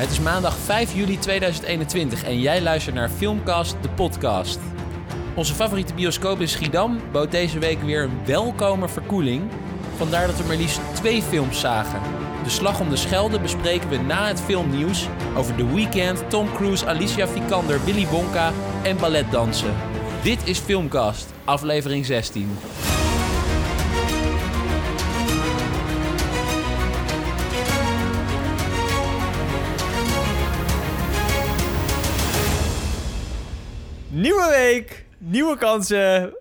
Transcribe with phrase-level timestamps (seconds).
[0.00, 4.58] Het is maandag 5 juli 2021 en jij luistert naar Filmcast, de podcast.
[5.34, 9.42] Onze favoriete bioscoop in Schiedam bood deze week weer een welkome verkoeling.
[9.96, 12.00] Vandaar dat we maar liefst twee films zagen.
[12.44, 16.86] De Slag om de Schelde bespreken we na het filmnieuws over The Weeknd, Tom Cruise,
[16.86, 19.74] Alicia Vikander, Willy Wonka en balletdansen.
[20.22, 22.48] Dit is Filmcast, aflevering 16.
[35.30, 36.34] Nieuwe kansen.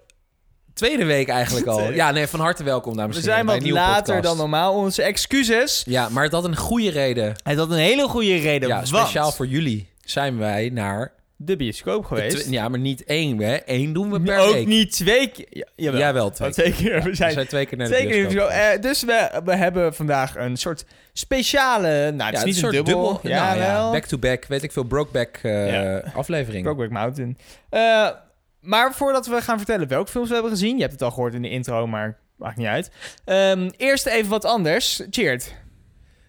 [0.74, 1.92] Tweede week eigenlijk al.
[1.92, 3.36] Ja, nee, van harte welkom dames We en heren.
[3.36, 4.24] zijn bij wat een nieuwe later podcast.
[4.24, 4.74] dan normaal.
[4.74, 5.84] Onze excuses.
[5.86, 7.36] Ja, maar het had een goede reden.
[7.44, 8.68] Het had een hele goede reden.
[8.70, 11.12] Ja, want speciaal voor jullie zijn wij naar...
[11.36, 12.50] de bioscoop geweest.
[12.50, 13.58] ja, maar niet één, hè.
[13.66, 14.68] Eén doen we per Ook week.
[14.68, 15.48] niet twee keer.
[15.50, 16.00] Ja, jawel.
[16.00, 17.04] Jawel, twee keer.
[17.04, 18.50] We We zijn, twee keer naar de bioscoop.
[18.50, 22.12] Eh, dus we, we hebben vandaag een soort speciale...
[22.12, 23.20] Nou, het Ja, is niet een soort dubbel.
[23.24, 23.92] Ja, nou ja, wel.
[23.92, 26.04] back-to-back, weet ik veel, Brokeback eh Ja.
[26.16, 26.64] aflevering.
[26.64, 27.38] Brokeback Mountain.
[27.70, 28.08] Eh,
[28.62, 30.76] maar voordat we gaan vertellen welke films we hebben gezien...
[30.76, 32.92] Je hebt het al gehoord in de intro, maar maakt niet uit.
[33.26, 35.02] Ehm, eerst even wat anders.
[35.10, 35.56] Cheert.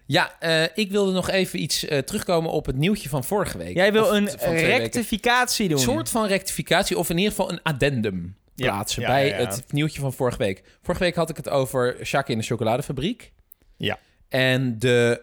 [0.05, 3.75] Ja, eh, ik wilde nog even iets eh, terugkomen op het nieuwtje van vorige week.
[3.75, 4.53] Jij wil Of een weken.
[4.53, 5.77] rectificatie doen.
[5.77, 9.45] Een soort van rectificatie, of in ieder geval een addendum plaatsen ja, bij ja, ja.
[9.45, 10.63] het nieuwtje van vorige week.
[10.81, 13.31] Vorige week had ik het over Shaki in de chocoladefabriek.
[13.77, 13.99] Ja.
[14.29, 15.21] En de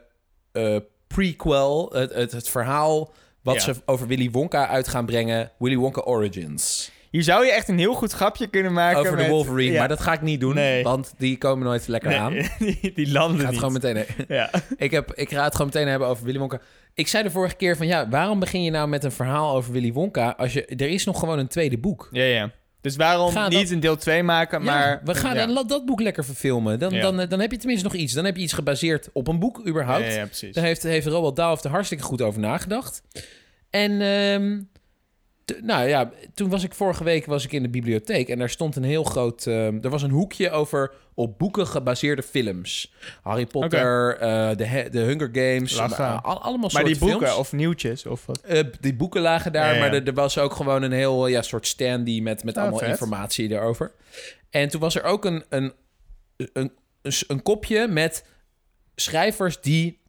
[0.53, 5.77] eh, prequel, het, het, het verhaal wat ze over Willy Wonka uit gaan brengen, Willy
[5.77, 6.91] Wonka Origins.
[7.11, 8.99] Hier zou je echt een heel goed grapje kunnen maken.
[9.01, 9.79] over de met- Wolverine, ja.
[9.79, 10.83] maar dat ga ik niet doen, Nee.
[10.83, 12.33] want die komen nooit lekker aan.
[12.59, 13.59] Die, die Ik landen ga het niet.
[13.59, 14.05] gewoon meteen...
[14.39, 14.51] Ja.
[14.77, 16.61] Ik, heb, ik ga het gewoon meteen hebben over Willy Wonka.
[16.95, 19.73] Ik zei de vorige keer van ja, waarom begin je nou met een verhaal over
[19.73, 22.09] Willy Wonka als je er is nog gewoon een tweede boek?
[22.13, 22.51] ja, ja.
[22.81, 25.01] Dus waarom niet dat- een deel 2 maken, Ja, maar...
[25.05, 25.47] we gaan ja.
[25.47, 26.79] dan dat boek lekker verfilmen.
[26.79, 27.01] Dan, Ja.
[27.01, 28.13] dan, dan heb je tenminste nog iets.
[28.13, 30.15] Dan heb je iets gebaseerd op een boek überhaupt.
[30.15, 30.55] Ja, precies.
[30.55, 33.03] Daar heeft, heeft Roald Dahl er hartstikke goed over nagedacht.
[33.71, 34.61] En ehm,
[35.63, 38.77] nou ja, toen was ik vorige week was ik in de bibliotheek en daar stond
[38.77, 39.47] een heel groot.
[39.47, 42.93] ehm, er was een hoekje over op boeken gebaseerde films.
[43.23, 47.37] Harry Potter, eh, de, de Hunger Games, al- allemaal Maar die boeken films.
[47.39, 48.41] of nieuwtjes of wat?
[48.41, 49.79] Eh, die boeken lagen daar, Ja, ja.
[49.81, 52.79] maar er, er was ook gewoon een heel ja, soort standy met, met Oh, allemaal
[52.81, 52.89] vet.
[52.89, 53.93] informatie erover.
[54.51, 55.73] En toen was er ook een, een,
[56.37, 56.51] een,
[57.03, 58.25] een, een kopje met
[58.95, 60.01] schrijvers die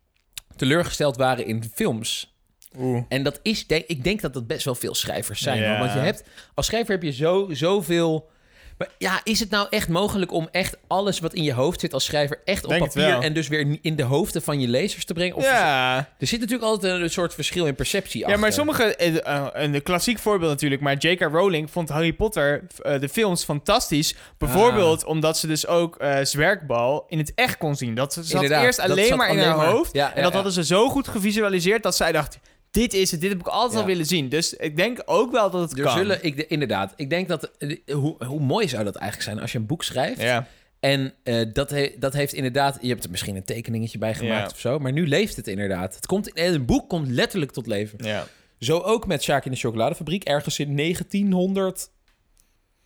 [0.55, 2.33] teleurgesteld waren in films.
[2.77, 3.03] Oeh.
[3.09, 5.61] En dat is, denk, ik denk dat dat best wel veel schrijvers zijn.
[5.61, 5.79] Ja.
[5.79, 8.29] Want je hebt, als schrijver heb je zo, zoveel...
[8.77, 11.93] Maar ja, is het nou echt mogelijk om echt alles wat in je hoofd zit
[11.93, 12.41] als schrijver...
[12.45, 15.35] echt op Denk papier en dus weer in de hoofden van je lezers te brengen?
[15.35, 15.97] Of Ja.
[16.19, 18.41] Er zit natuurlijk altijd een, soort verschil in perceptie ja, achter.
[18.41, 18.95] maar sommige...
[18.95, 21.21] eh, eh, een klassiek voorbeeld natuurlijk, maar J.K.
[21.21, 24.15] Rowling vond Harry Potter, eh, de films, fantastisch.
[24.37, 25.09] Bijvoorbeeld Ah.
[25.09, 27.95] omdat ze dus ook eh zwerkbal in het echt kon zien.
[27.95, 29.93] Dat ze zat eerst alleen maar in alleen haar hoofd.
[29.93, 30.35] Ja, en ja, dat ja.
[30.35, 32.39] hadden ze zo goed gevisualiseerd dat zij dacht...
[32.71, 33.79] Dit is het, dit heb ik altijd Ja.
[33.79, 34.29] al willen zien.
[34.29, 35.97] Dus ik denk ook wel dat het Er kan.
[35.97, 37.51] zullen, ik, inderdaad, ik denk dat...
[37.57, 40.21] eh, Hoe, hoe mooi zou dat eigenlijk zijn als je een boek schrijft...
[40.21, 40.47] Ja.
[40.79, 42.77] En eh, dat, he- dat heeft inderdaad...
[42.81, 44.53] Je hebt er misschien een tekeningetje bij gemaakt Ja.
[44.55, 44.79] of zo...
[44.79, 45.95] maar nu leeft het inderdaad.
[45.95, 47.99] Het komt, in- een boek komt letterlijk tot leven.
[48.05, 48.27] Ja.
[48.59, 50.23] Zo ook met Sjaak in de chocoladefabriek...
[50.23, 50.73] ergens in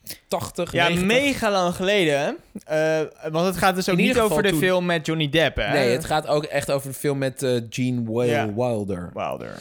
[0.04, 1.08] 1980, Ja, 90.
[1.08, 2.38] mega lang geleden.
[2.64, 3.00] Eh,
[3.32, 5.72] want het gaat dus ook niet over de toen- film met Johnny Depp, hè?
[5.74, 8.54] Nee, het gaat ook echt over de film met eh, Gene Ja.
[8.54, 9.10] Wilder.
[9.14, 9.58] Wilder.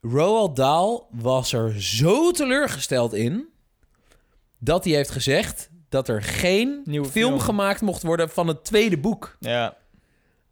[0.00, 3.48] Roald Dahl was er zo teleurgesteld in...
[4.58, 5.68] dat hij heeft gezegd...
[5.88, 7.38] dat er geen film, film.
[7.38, 9.36] gemaakt mocht worden van het tweede boek.
[9.40, 9.76] Ja.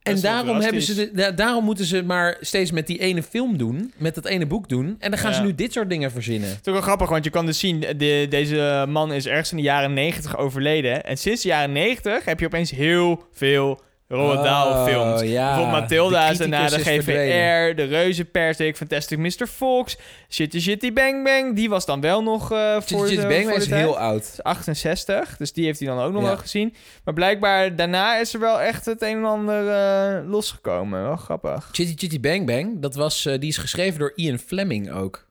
[0.04, 3.56] En daarom, hebben ze de, da- daarom moeten ze maar steeds met die ene film
[3.58, 4.96] doen, met dat ene boek doen.
[4.98, 5.36] En dan gaan Ja.
[5.36, 6.48] ze nu dit soort dingen verzinnen.
[6.48, 7.80] Het is ook wel grappig, want je kan dus zien...
[7.80, 11.04] De, deze man is ergens in de jaren 90 overleden.
[11.04, 13.80] En sinds de jaren 90 heb je opeens heel veel
[14.14, 15.20] Roald Dahl films.
[15.22, 15.46] Oh, ja.
[15.54, 17.76] Bijvoorbeeld Matilda is daarna de is GVR, verdwenen.
[17.76, 19.46] de Reuzenpersik, Fantastic Mr.
[19.46, 19.96] Fox,
[20.28, 21.56] Shitty Shitty Bang Bang.
[21.56, 23.80] Die was dan wel nog eh voor Chitty de, Chitty Bang Bang de is tijd.
[23.80, 24.22] heel oud.
[24.22, 26.28] is 68, dus die heeft hij dan ook nog Ja.
[26.28, 26.74] wel gezien.
[27.04, 31.02] Maar blijkbaar daarna is er wel echt het een en ander eh, losgekomen.
[31.02, 31.68] Wel grappig.
[31.72, 35.26] Chitty Chitty Bang Bang, dat was, eh, die is geschreven door Ian Fleming ook.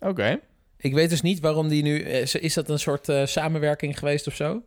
[0.00, 0.38] Oké.
[0.78, 1.98] Ik weet dus niet waarom die nu...
[2.40, 4.62] Is dat een soort samenwerking geweest of zo?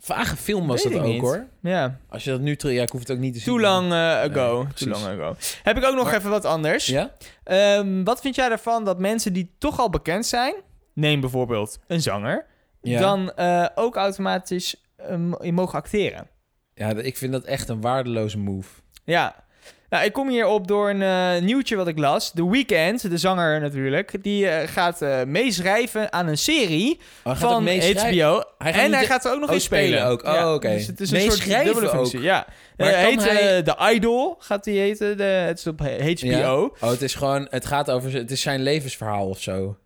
[0.00, 1.20] Vage film was Weet dat ook niet.
[1.20, 1.46] hoor.
[1.62, 1.98] Ja.
[2.08, 2.74] Als je dat nu terug...
[2.74, 3.54] Ja, ik hoef het ook niet te zien.
[3.54, 4.62] Too long eh, ago.
[4.62, 5.36] Nee, Too long ago.
[5.62, 6.86] Heb ik ook nog Maar- even wat anders.
[6.86, 7.10] Ja?
[7.44, 10.54] Ehm, wat vind jij ervan dat mensen die toch al bekend zijn...
[10.94, 12.46] Neem bijvoorbeeld een zanger...
[12.82, 13.00] Ja.
[13.00, 16.28] dan eh, ook automatisch eh, mo- mogen acteren.
[16.74, 18.68] Ja, ik vind dat echt een waardeloze move.
[19.04, 19.44] Ja.
[19.90, 22.30] Nou, ik kom hierop door een eh, nieuwtje wat ik las.
[22.34, 27.36] The Weeknd, de zanger natuurlijk, die eh, gaat eh, meeschrijven aan een serie Oh, hij
[27.36, 27.62] van.
[27.62, 28.42] HBO.
[28.58, 29.88] Hij en hij de- gaat er ook nog Oh, in spelen.
[29.98, 30.22] spelen ook.
[30.24, 30.68] Oh, oké.
[30.68, 31.94] Dus het is een soort dubbele ook.
[31.94, 32.20] functie.
[32.20, 32.46] Ja.
[32.76, 35.16] Maar heet hij- The Idol, gaat die heten.
[35.16, 36.26] De, het is op HBO.
[36.26, 36.52] Ja.
[36.54, 39.76] Oh, het is gewoon, het gaat over, het is zijn levensverhaal of zo.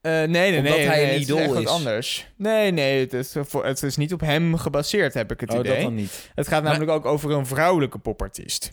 [0.00, 0.86] Eh, nee, nee, Omdat nee.
[0.86, 1.68] hij nee, een het is idool wat is.
[1.68, 2.26] anders.
[2.36, 5.58] Nee, nee, het is, voor, het is niet op hem gebaseerd, heb ik het Oh,
[5.58, 5.72] idee.
[5.74, 6.30] dat dan niet.
[6.34, 8.72] Het gaat namelijk ook over een vrouwelijke popartiest.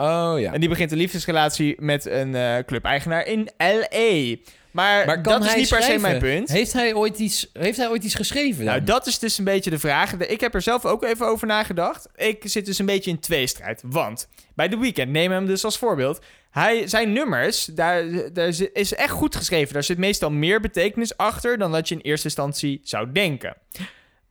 [0.00, 0.52] Oh ja.
[0.52, 4.36] En die begint een liefdesrelatie met een eh clubeigenaar in L.A.
[4.70, 6.48] Maar, dat is niet per se mijn punt.
[6.48, 8.74] Heeft hij ooit iets, heeft hij ooit iets geschreven dan?
[8.74, 10.12] Nou, dat is dus een beetje de vraag.
[10.12, 12.08] Ik heb er zelf ook even over nagedacht.
[12.16, 13.82] Ik zit dus een beetje in tweestrijd.
[13.86, 16.20] Want bij The Weeknd, neem hem dus als voorbeeld.
[16.50, 19.72] Hij, zijn nummers, daar, daar is echt goed geschreven.
[19.72, 23.56] Daar zit meestal meer betekenis achter dan dat je in eerste instantie zou denken.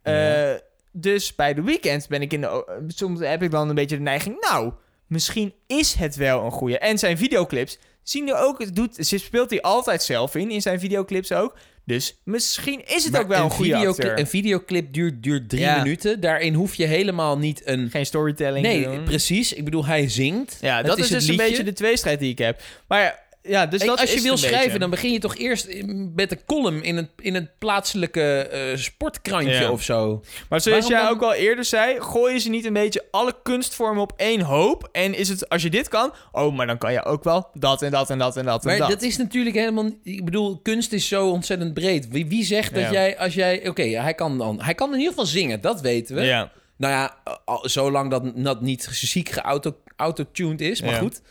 [0.04, 0.52] Ja.
[0.52, 0.60] Eh,
[0.92, 4.02] dus bij The Weeknd ben ik in de, soms heb ik dan een beetje de
[4.02, 4.48] neiging.
[4.50, 4.74] Nou,
[5.10, 6.78] misschien is het wel een goeie.
[6.78, 8.60] En zijn videoclips zien er ook.
[8.60, 11.58] Het doet, ze speelt hij altijd zelf in, in zijn videoclips ook.
[11.86, 14.18] Dus misschien is het Maar ook wel een, goede videoclip.
[14.18, 15.78] Een videoclip duurt, duurt drie Ja.
[15.84, 16.20] minuten.
[16.20, 17.90] Daarin hoef je helemaal niet een...
[17.90, 19.54] Geen storytelling te Nee, precies.
[19.54, 20.58] Ik bedoel, hij zingt.
[20.62, 22.62] Ja, dat is, dus een beetje de tweestrijd die ik heb.
[22.88, 24.80] Maar ja, dus En dat als je wil het schrijven, beetje.
[24.80, 25.68] dan begin je toch eerst
[26.16, 29.72] met een column in een, in een plaatselijke eh, sportkrantje Ja.
[29.72, 30.24] of zo.
[30.50, 33.36] Maar zoals Waarom jij dan- ook al eerder zei, gooien ze niet een beetje alle
[33.44, 34.90] kunstvormen op één hoop?
[34.92, 37.82] En is het, als je dit kan, oh, maar dan kan je ook wel dat
[37.82, 38.90] en dat en dat en dat en Maar dat.
[38.90, 39.90] dat is natuurlijk helemaal...
[40.04, 42.08] Ik bedoel, kunst is zo ontzettend breed.
[42.08, 42.92] Wie, wie zegt dat Ja.
[42.92, 43.68] jij, als jij...
[43.68, 44.62] Oké, hij kan dan...
[44.62, 46.22] Hij kan in ieder geval zingen, dat weten we.
[46.22, 46.52] Ja.
[46.78, 47.18] Nou ja,
[47.62, 51.22] zolang dat, dat niet ziek geauto-tuned is, maar goed.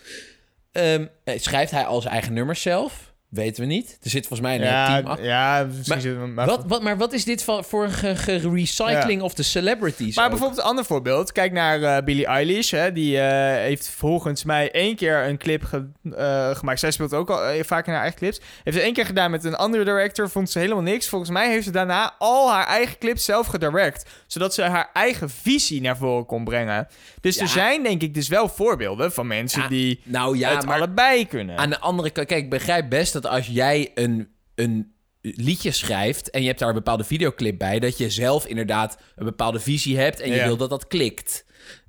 [0.79, 3.08] Ehm, eh, schrijft hij al zijn eigen nummers zelf?
[3.29, 3.99] Weten we niet.
[4.03, 5.25] Er zit volgens mij een Ja, team achter.
[5.27, 10.17] ja, misschien Maar Wat, wat, maar wat is dit voor een recycling of de celebrities?
[10.17, 10.31] maar ook?
[10.31, 11.33] bijvoorbeeld een ander voorbeeld.
[11.33, 12.71] Kijk naar eh, Billie Eilish.
[12.71, 12.93] Hè.
[12.93, 16.81] Die eh, heeft volgens mij één keer een clip ge- eh, gemaakt.
[16.81, 18.41] Zij speelt ook al eh, vaak in haar eigen clips.
[18.65, 20.31] Heeft ze één keer gedaan met een andere director.
[20.31, 21.09] Vond ze helemaal niks.
[21.09, 24.11] Volgens mij heeft ze daarna al haar eigen clips zelf gedirect.
[24.27, 26.89] Zodat ze haar eigen visie naar voren kon brengen.
[27.21, 27.43] Dus Ja.
[27.43, 31.57] er zijn denk ik dus wel voorbeelden van mensen die Nou het maar allebei kunnen.
[31.59, 32.27] aan de andere kant...
[32.27, 34.93] Kijk, ik begrijp best dat als jij een, een
[35.23, 36.31] liedje schrijft...
[36.31, 37.79] en je hebt daar een bepaalde videoclip bij...
[37.79, 40.21] dat je zelf inderdaad een bepaalde visie hebt...
[40.21, 40.45] en je Ja.
[40.47, 41.45] wil dat dat klikt.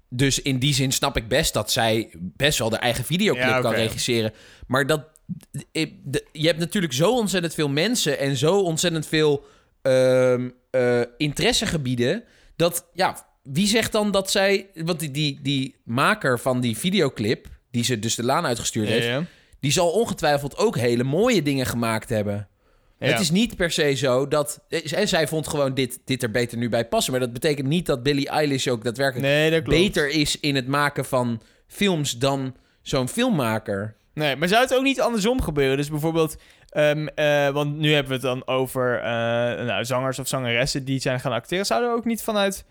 [0.09, 3.61] Dus in die zin snap ik best dat zij best wel de eigen videoclip Ja,
[3.61, 4.33] kan regisseren.
[4.67, 5.07] Maar dat...
[5.71, 8.19] de- Je hebt natuurlijk zo ontzettend veel mensen...
[8.19, 9.45] en zo ontzettend veel
[9.81, 12.23] ehm, eh, interessegebieden...
[12.55, 14.67] dat, ja, wie zegt dan dat zij...
[14.73, 17.47] Want die, die, die maker van die videoclip...
[17.71, 19.05] die ze dus de laan uitgestuurd heeft...
[19.05, 19.25] ja.
[19.59, 22.47] Die zal ongetwijfeld ook hele mooie dingen gemaakt hebben.
[22.99, 23.07] Ja.
[23.07, 24.65] Het is niet per se zo dat...
[24.69, 27.11] eh, Zij, vond gewoon dit, dit er beter nu bij passen.
[27.11, 29.79] Maar dat betekent niet dat Billie Eilish ook daadwerkelijk Nee, dat klopt.
[29.79, 33.95] beter is in het maken van films dan zo'n filmmaker.
[34.13, 35.77] Nee, maar zou het ook niet andersom gebeuren?
[35.77, 36.37] Dus bijvoorbeeld,
[36.69, 39.03] ehm, eh, want nu hebben we het dan over eh,
[39.65, 41.65] nou, zangers of zangeressen die zijn gaan acteren.
[41.65, 42.65] Zouden we ook niet vanuit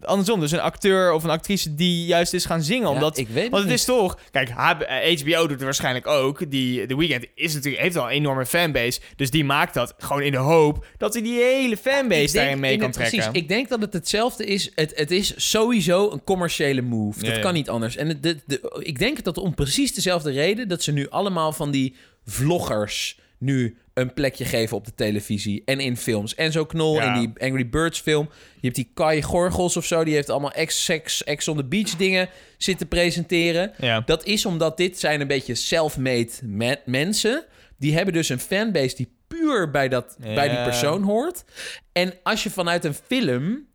[0.00, 2.88] andersom, dus een acteur of een actrice die juist is gaan zingen?
[2.88, 3.80] Omdat, ja, ik weet het want het niet.
[3.80, 6.50] is toch, kijk, H- eh, HBO doet het waarschijnlijk ook.
[6.50, 10.22] Die, The Weeknd is natuurlijk, heeft al een enorme fanbase, dus die maakt dat gewoon
[10.22, 13.18] in de hoop dat hij die hele fanbase denk daarin mee kan trekken.
[13.18, 14.70] Precies, ik denk dat het hetzelfde is.
[14.74, 17.24] Het, het is sowieso een commerciële move.
[17.26, 17.96] Ja, dat kan niet anders.
[17.96, 20.68] En het- de, de, ik denk dat om precies dezelfde reden...
[20.68, 21.94] dat ze nu allemaal van die
[22.26, 26.34] vloggers nu een plekje geven op de televisie en in films.
[26.34, 27.14] En zo Knol Ja.
[27.14, 28.28] in die Angry Birds film.
[28.54, 30.04] Je hebt die Kai Gorgels of zo...
[30.04, 32.28] die heeft allemaal ex-sex, ex-on-the beach dingen
[32.58, 33.72] zitten presenteren.
[33.78, 34.00] Ja.
[34.00, 37.44] Dat is omdat dit zijn een beetje self-made me- mensen.
[37.78, 40.34] Die hebben dus een fanbase die puur bij, dat, Ja.
[40.34, 41.44] bij die persoon hoort.
[41.92, 43.66] En als je vanuit een film...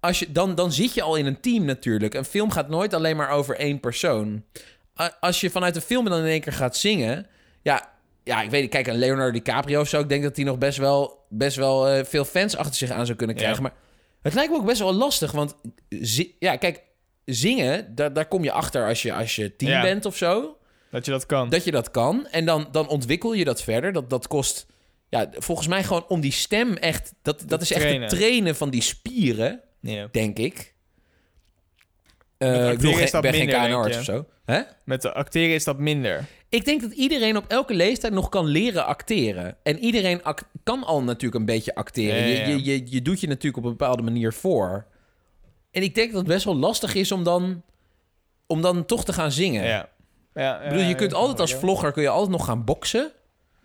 [0.00, 2.14] Als je, dan, dan zit je al in een team natuurlijk.
[2.14, 4.44] Een film gaat nooit alleen maar over één persoon.
[5.20, 7.26] Als je vanuit een film dan in één keer gaat zingen...
[7.62, 7.92] Ja,
[8.26, 8.70] ja ik weet niet.
[8.70, 10.00] Kijk, een Leonardo DiCaprio of zo...
[10.00, 13.06] Ik denk dat hij nog best wel, best wel eh, veel fans achter zich aan
[13.06, 13.56] zou kunnen krijgen.
[13.62, 13.62] Ja.
[13.62, 13.78] Maar
[14.22, 15.32] het lijkt me ook best wel lastig.
[15.32, 15.56] Want
[16.38, 16.82] ja, kijk,
[17.24, 17.94] zingen...
[17.94, 19.82] Daar, daar kom je achter als je, als je team Ja.
[19.82, 20.56] bent of zo
[20.90, 21.48] Dat je dat kan.
[21.48, 22.26] dat je dat kan.
[22.30, 23.92] En dan, dan ontwikkel je dat verder.
[23.92, 24.66] Dat, dat kost,
[25.08, 27.12] ja, volgens mij gewoon om die stem echt...
[27.22, 28.08] Dat, dat is echt trainen.
[28.08, 30.08] het trainen van die spieren, Ja.
[30.12, 30.74] denk ik.
[32.38, 33.96] Eh ik bedoel, is geen- dat ben minder, je.
[33.98, 34.26] of zo.
[34.44, 34.60] Hè?
[34.84, 36.24] Met de acteren is dat minder.
[36.56, 39.56] Ik denk dat iedereen op elke leeftijd nog kan leren acteren.
[39.62, 42.20] En iedereen act- kan al natuurlijk een beetje acteren.
[42.20, 42.46] Ja, ja, ja.
[42.46, 44.86] Je, je, je, doet je natuurlijk op een bepaalde manier voor.
[45.70, 47.62] En ik denk dat het best wel lastig is om dan,
[48.46, 49.64] om dan toch te gaan zingen.
[49.64, 49.88] Ja.
[50.34, 53.12] ja Ik bedoel, je kunt altijd als vlogger kun je altijd nog gaan boksen.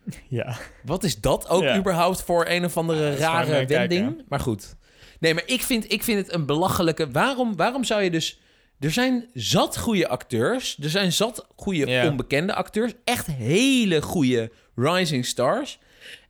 [0.28, 0.58] Ja.
[0.84, 1.78] Wat is dat ook Ja.
[1.78, 4.24] überhaupt voor een of andere rare kijken, wending?
[4.28, 4.76] Maar goed.
[5.20, 7.12] Nee, maar ik vind, ik vind het een belachelijke...
[7.12, 8.40] Waarom, waarom zou je dus
[8.82, 10.78] Er zijn zat goede acteurs.
[10.84, 12.92] Er zijn zat goede onbekende acteurs.
[13.04, 15.80] Echt hele goede rising stars.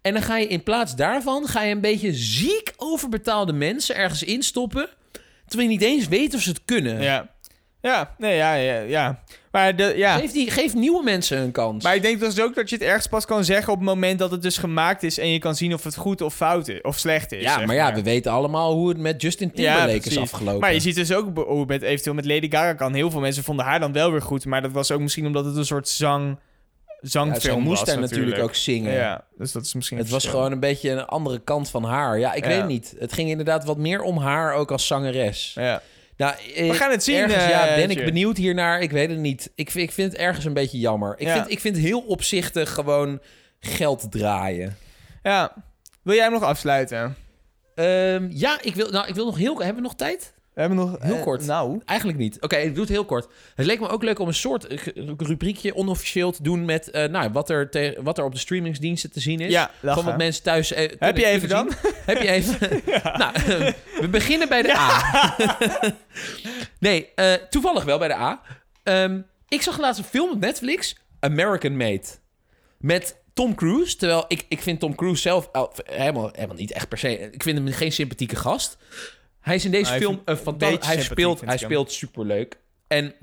[0.02, 1.48] En dan ga je in plaats daarvan...
[1.48, 4.90] ga je een beetje ziek overbetaalde mensen ergens instoppen...
[5.48, 7.02] terwijl je niet eens weet of ze het kunnen.
[7.02, 7.31] Ja.
[7.82, 9.20] Ja, nee, ja, ja, ja.
[9.52, 10.18] Maar, de, ja.
[10.18, 11.84] Geef, die, geef nieuwe mensen een kans.
[11.84, 14.20] maar ik denk dus ook dat je het ergens pas kan zeggen op het moment
[14.20, 16.82] dat het dus gemaakt is en je kan zien of het goed of fout is,
[16.82, 17.42] of slecht is.
[17.44, 20.60] ja, zeg maar ja, we weten allemaal hoe het met Justin Timberlake is afgelopen.
[20.60, 22.94] Maar je ziet dus ook hoe het met, eventueel met Lady Gaga kan.
[22.94, 25.46] Heel veel mensen vonden haar dan wel weer goed, maar dat was ook misschien omdat
[25.46, 26.38] het een soort zang,
[26.88, 28.94] ja, zangfilm ze moest was daar natuurlijk ook zingen.
[28.94, 32.20] Ja, dus dat is misschien Het was gewoon een beetje een andere kant van haar.
[32.20, 32.50] Ja, ik Ja.
[32.50, 32.96] weet niet.
[33.00, 35.52] Het ging inderdaad wat meer om haar ook als zangeres.
[35.56, 35.82] Ja.
[36.22, 38.82] Nou, eh, We gaan het zien, Ergens, eh, ja, ben ik benieuwd hiernaar.
[38.82, 39.52] Ik weet het niet.
[39.56, 41.16] Ik, vind- ik vind het ergens een beetje jammer.
[41.18, 41.34] Ik, Ja.
[41.34, 43.20] vind, ik vind heel opzichtig gewoon
[43.60, 44.78] geld draaien.
[45.24, 45.54] ja.
[46.04, 47.16] Wil jij hem nog afsluiten?
[47.76, 49.58] Ehm, ja, ik wil, nou, ik wil nog heel...
[49.58, 50.34] Hebben we nog tijd?
[50.62, 51.02] We hebben nog...
[51.02, 51.46] Heel eh, kort.
[51.46, 51.82] Nou.
[51.86, 52.42] Eigenlijk niet.
[52.42, 53.28] Oké, ik doe het heel kort.
[53.56, 54.68] Het leek me ook leuk om een soort
[55.18, 59.12] rubriekje onofficieel te doen met eh, nou, wat, er te- wat er op de streamingsdiensten
[59.12, 59.52] te zien is.
[59.52, 59.72] Ja.
[59.84, 60.74] Van wat mensen thuis.
[60.74, 61.72] eh, Heb je even dan?
[62.06, 62.82] Heb je even?
[63.18, 63.34] Nou,
[64.02, 65.36] we beginnen bij de A.
[66.80, 67.10] nee,
[67.50, 68.42] toevallig wel bij de A.
[68.84, 72.04] Ehm, ik zag laatst een film op Netflix, American Made.
[72.78, 73.96] Met Tom Cruise.
[73.96, 77.20] Terwijl ik, ik vind Tom Cruise zelf oh, helemaal, helemaal niet echt per se.
[77.32, 78.78] Ik vind hem geen sympathieke gast.
[79.42, 80.88] Hij is in deze Hij film een fantastisch.
[80.88, 82.58] Hij speelt, hij speelt superleuk.
[82.88, 83.14] En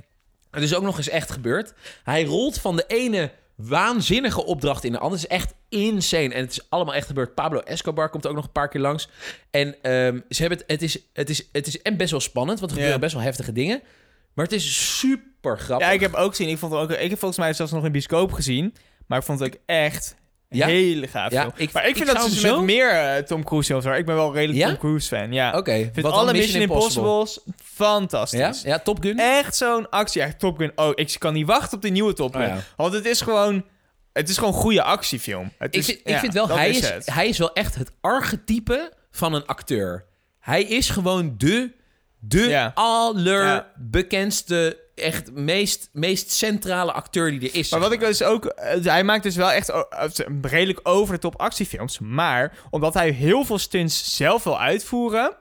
[0.51, 1.75] het is ook nog eens echt gebeurd.
[2.03, 5.21] Hij rolt van de ene waanzinnige opdracht in de andere.
[5.21, 6.35] Het is echt insane.
[6.35, 7.35] En het is allemaal echt gebeurd.
[7.35, 9.09] Pablo Escobar komt ook nog een paar keer langs.
[9.51, 12.59] En ehm, ze hebben het, het, is, het, is, het is en best wel spannend,
[12.59, 13.83] want er gebeuren best wel heftige dingen.
[14.35, 15.87] Maar het is super grappig.
[15.87, 16.49] Ja, ik heb ook gezien.
[16.49, 18.75] Ik, vond ook, ik heb volgens mij zelfs nog in bioscoop gezien.
[19.07, 20.17] Maar ik vond het ook echt
[20.51, 20.67] Ja?
[20.67, 21.33] hele gaaf.
[21.33, 23.99] Ja, ik- maar ik ik vind dat ze hem met meer eh, Tom Cruise films.
[23.99, 24.67] Ik ben wel redelijk Ja?
[24.69, 25.33] Tom Cruise fan.
[25.33, 25.57] Ja.
[25.57, 25.91] Oké.
[25.93, 28.63] Vind alle Mission, Impossibles fantastisch.
[28.63, 28.79] Ja?
[28.79, 29.19] Top Gun?
[29.19, 30.23] Echt zo'n actie.
[30.23, 30.73] Echt Top Gun.
[30.75, 32.43] Oh, ik kan niet wachten op die nieuwe Top Gun.
[32.45, 32.59] Oh, ja.
[32.77, 33.65] Want het is gewoon...
[34.13, 35.53] Het is gewoon een goede actiefilm.
[35.59, 37.91] Het Ik is, vind, ik vind wel, hij is is, hij is wel echt het
[38.01, 40.05] archetype van een acteur.
[40.41, 41.71] Hij is gewoon de,
[42.19, 47.71] de allerbekendste, echt meest, meest centrale acteur die er is.
[47.71, 48.45] Maar wat ik dus ook...
[48.47, 50.09] eh, Hij maakt dus wel echt o- eh,
[50.43, 51.99] redelijk over de top actiefilms.
[51.99, 55.37] Maar omdat hij heel veel stunts zelf wil uitvoeren...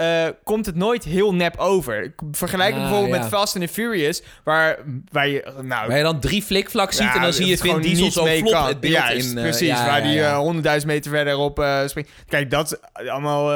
[0.00, 2.02] eh, komt het nooit heel nep over.
[2.02, 3.20] Ik vergelijk het Ah, bijvoorbeeld ja.
[3.22, 4.22] met Fast and the Furious...
[4.44, 4.78] waar,
[5.12, 5.52] waar je...
[5.62, 7.84] Nou, Waar je dan drie flikvlaks ziet Ja, en dan zie je het Vin gewoon
[7.86, 8.66] Diesel niet zo mee flop kan.
[8.66, 9.36] het beeld Juist, in.
[9.36, 12.10] eh, precies, ja, waar die eh, honderdduizend meter verderop springt.
[12.28, 13.52] Kijk, dat allemaal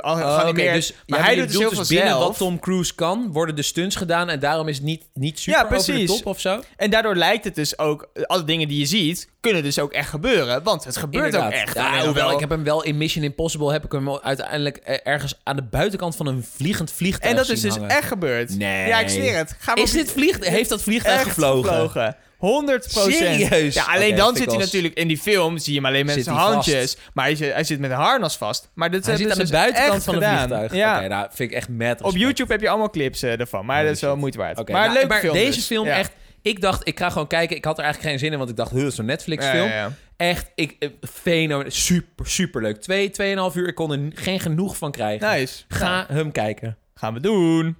[0.00, 2.26] al Oh, oké, dus, maar hij doet dus bedoelt heel veel binnen zelf.
[2.28, 5.76] wat Tom Cruise kan, worden de stunts gedaan en daarom is het niet, niet super
[5.76, 6.60] over de top of zo.
[6.76, 8.08] En daardoor lijkt het dus ook...
[8.22, 10.62] Alle dingen die je ziet, kunnen dus ook echt gebeuren.
[10.62, 11.52] Want het gebeurt Inderdaad.
[11.52, 11.74] ook echt.
[11.74, 14.96] Ja, hoewel, wel- ik heb hem wel in Mission Impossible heb ik hem uiteindelijk eh,
[15.02, 17.90] ergens aan de buitenkant van een vliegend vliegtuig En dat is dus hangen.
[17.90, 18.56] echt gebeurd.
[18.58, 18.88] Nee.
[18.88, 19.56] Ja, ik zweer het.
[19.58, 20.36] Ga maar Is dit vlieg...
[20.46, 22.16] Heeft dat vliegtuig echt gevlogen?
[22.38, 22.40] 100%
[22.80, 23.74] Serieus?
[23.74, 25.58] Ja, alleen dan zit hij natuurlijk in die film.
[25.58, 26.52] Zie je hem alleen met Zit zijn vast?
[26.52, 26.96] handjes.
[27.14, 28.68] Maar hij zit, hij zit met een harnas vast.
[28.74, 30.36] Maar dit Hij zit aan de dus buitenkant van gedaan.
[30.46, 30.74] vliegtuig.
[30.74, 31.06] Ja.
[31.06, 32.16] Nou vind ik echt mad Op.
[32.16, 33.66] YouTube heb je allemaal clips eh, ervan.
[33.66, 34.56] Maar dat is wel moeite waard.
[34.68, 35.66] Maar nou, leuke maar film deze dus.
[35.66, 35.96] film Ja.
[35.96, 36.12] echt...
[36.48, 37.56] Ik dacht, ik ga gewoon kijken.
[37.56, 39.68] Ik had er eigenlijk geen zin in, want ik dacht, huh, zo'n Netflix Ja, film.
[39.68, 39.92] ja, ja.
[40.16, 40.76] Echt, ik,
[41.24, 41.58] eh.
[41.66, 42.76] Super, super leuk.
[42.80, 43.68] Twee, tweeënhalf uur.
[43.68, 45.28] Ik kon er geen genoeg van krijgen.
[45.28, 45.64] Nice.
[45.68, 46.76] Ga Nou, hem kijken.
[46.94, 47.76] gaan we doen.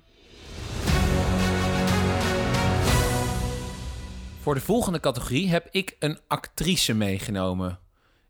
[4.41, 7.79] Voor de volgende categorie heb ik een actrice meegenomen.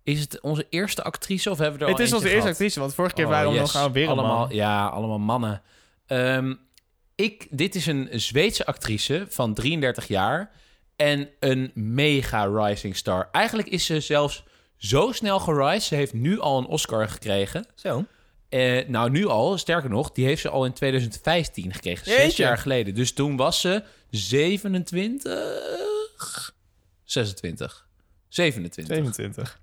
[0.03, 2.53] Is het onze eerste actrice of hebben we er Het al is onze eerste gehad?
[2.55, 2.81] actrice.
[2.81, 3.73] Want vorige keer Oh, waren we yes.
[3.73, 4.53] nog aan weer allemaal.
[4.53, 5.63] Ja, allemaal mannen.
[6.07, 6.55] Ehm,
[7.21, 10.51] ik, dit is een Zweedse actrice van 33 jaar
[10.97, 13.29] en een mega rising star.
[13.33, 14.45] Eigenlijk is ze zelfs
[14.77, 15.83] zo snel gerised.
[15.83, 17.67] Ze heeft nu al een Oscar gekregen.
[17.75, 18.05] Zo.
[18.49, 22.05] Eh, nou, nu al, sterker nog, die heeft ze al in 2015 gekregen.
[22.05, 22.43] Zes Jeetje.
[22.43, 22.95] jaar geleden.
[22.95, 26.55] Dus toen was ze 27...
[27.05, 27.87] 26.
[28.29, 28.97] 27.
[28.97, 29.61] 27.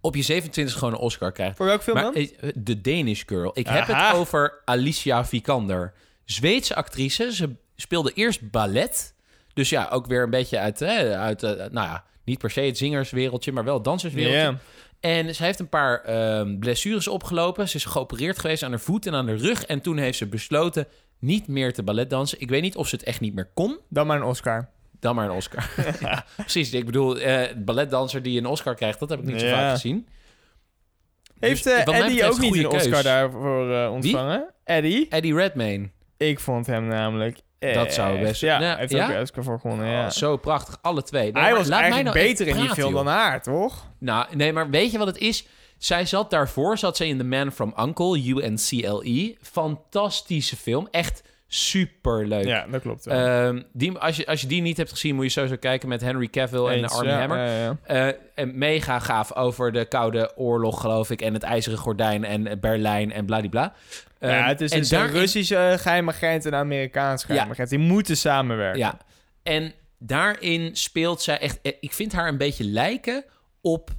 [0.00, 1.56] Op je 27 gewoon een Oscar krijgen.
[1.56, 2.28] Voor welke film Maar dan?
[2.40, 3.50] eh, de Danish Girl.
[3.54, 5.92] Ik heb het over Alicia Vikander.
[6.26, 7.34] Zweedse actrice.
[7.34, 9.14] Ze speelde eerst ballet.
[9.54, 12.60] Dus ja, ook weer een beetje uit, hè, uit eh, nou ja, niet per se
[12.60, 14.56] het zingerswereldje, maar wel het danserswereldje.
[15.00, 17.68] En ze heeft een paar ehm, blessures opgelopen.
[17.68, 19.64] Ze is geopereerd geweest aan haar voet en aan haar rug.
[19.64, 20.86] En toen heeft ze besloten
[21.18, 22.40] niet meer te balletdansen.
[22.40, 23.78] Ik weet niet of ze het echt niet meer kon.
[23.88, 24.68] Dan maar een Oscar.
[25.00, 25.70] Dan maar een Oscar.
[26.00, 26.72] ja, precies.
[26.72, 30.08] Ik bedoel, eh balletdanser die een Oscar krijgt, dat heb ik niet zo vaak gezien.
[31.38, 33.02] Heeft Dus, eh, Eddie ook niet een Oscar keus.
[33.02, 34.54] daarvoor ontvangen?
[34.64, 35.08] Eddie?
[35.08, 35.90] Eddie Redmayne.
[36.16, 39.14] Ik vond hem namelijk Dat zou best- Ja, Nou, heeft ja?
[39.16, 40.04] ook Oscar voor gewonnen, ja.
[40.04, 41.32] Oh, zo prachtig, alle twee.
[41.32, 43.04] Nee, hij was laat mij eigenlijk nou beter in die film joh.
[43.04, 43.86] dan haar, toch?
[43.98, 45.46] Nou, nee, maar weet je wat het is?
[45.78, 49.36] Zij zat daarvoor, zat ze in The Man from Uncle, UNCLE.
[49.42, 50.88] Fantastische film.
[50.90, 52.44] Echt super leuk.
[52.44, 53.06] Ja, dat klopt.
[53.06, 56.00] Ehm, die, als, je, als je die niet hebt gezien, moet je sowieso kijken met
[56.00, 57.38] Henry Cavill en Eens, Armie ja, Hammer.
[57.38, 57.76] ja, ja.
[58.08, 61.20] Eh, en mega gaaf over de Koude Oorlog, geloof ik.
[61.20, 63.72] En het IJzeren Gordijn en Berlijn en bladibla.
[64.20, 67.68] ja, Ehm, het is en dus een Russische agent en een agent.
[67.68, 68.78] Die moeten samenwerken.
[68.78, 68.98] Ja,
[69.42, 71.58] en daarin speelt zij echt...
[71.62, 73.24] eh, Ik vind haar een beetje lijken
[73.60, 73.90] op...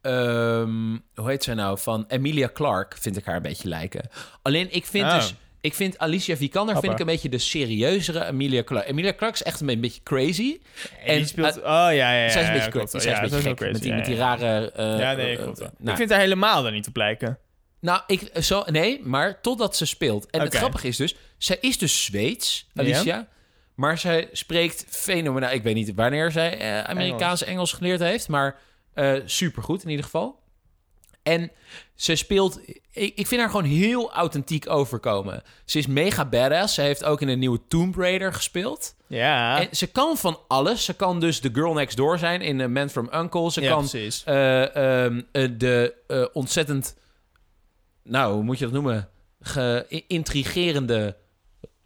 [0.00, 1.78] ehm, hoe heet zij nou?
[1.78, 4.08] Van Emilia Clarke vind ik haar een beetje lijken.
[4.42, 5.14] Alleen ik vind Oh.
[5.14, 5.34] dus...
[5.64, 8.88] Ik vind Alicia Vikander vind ik een beetje de serieuzere Emilia Clarke.
[8.88, 10.58] Emilia Clarke is echt een beetje crazy.
[11.04, 11.56] En die speelt...
[11.56, 12.28] oh, ja, ja, ja.
[12.28, 13.06] zij is een ja, beetje klopt crazy.
[13.06, 13.16] wel.
[13.16, 13.72] Zij is een beetje gek.
[13.72, 14.70] met die, met die rare...
[14.72, 15.70] eh, Ja, nee, eh, klopt wel.
[15.78, 17.38] nou, Ik vind haar helemaal daar niet op lijken.
[17.80, 20.30] Nou, ik, zo, nee, maar totdat ze speelt.
[20.30, 23.28] En het grappige is dus, zij is dus Zweeds, Alicia.
[23.74, 25.52] Maar zij spreekt fenomenaal.
[25.52, 27.72] Ik weet niet wanneer zij eh, Amerikaans Engels.
[27.72, 28.56] geleerd heeft, maar
[28.94, 30.42] eh supergoed in ieder geval.
[31.24, 31.50] En
[31.94, 35.42] ze speelt, ik, vind haar gewoon heel authentiek overkomen.
[35.64, 36.74] Ze is mega badass.
[36.74, 38.94] Ze heeft ook in een nieuwe Tomb Raider gespeeld.
[39.06, 40.84] Ja, En ze kan van alles.
[40.84, 43.50] Ze kan dus de girl next door zijn in A Man from Uncle.
[43.52, 44.24] Ze ja kan precies.
[44.24, 46.96] eh, ehm, eh, de eh, ontzettend,
[48.02, 49.08] nou, hoe moet je dat noemen?
[49.40, 51.16] Geïntrigerende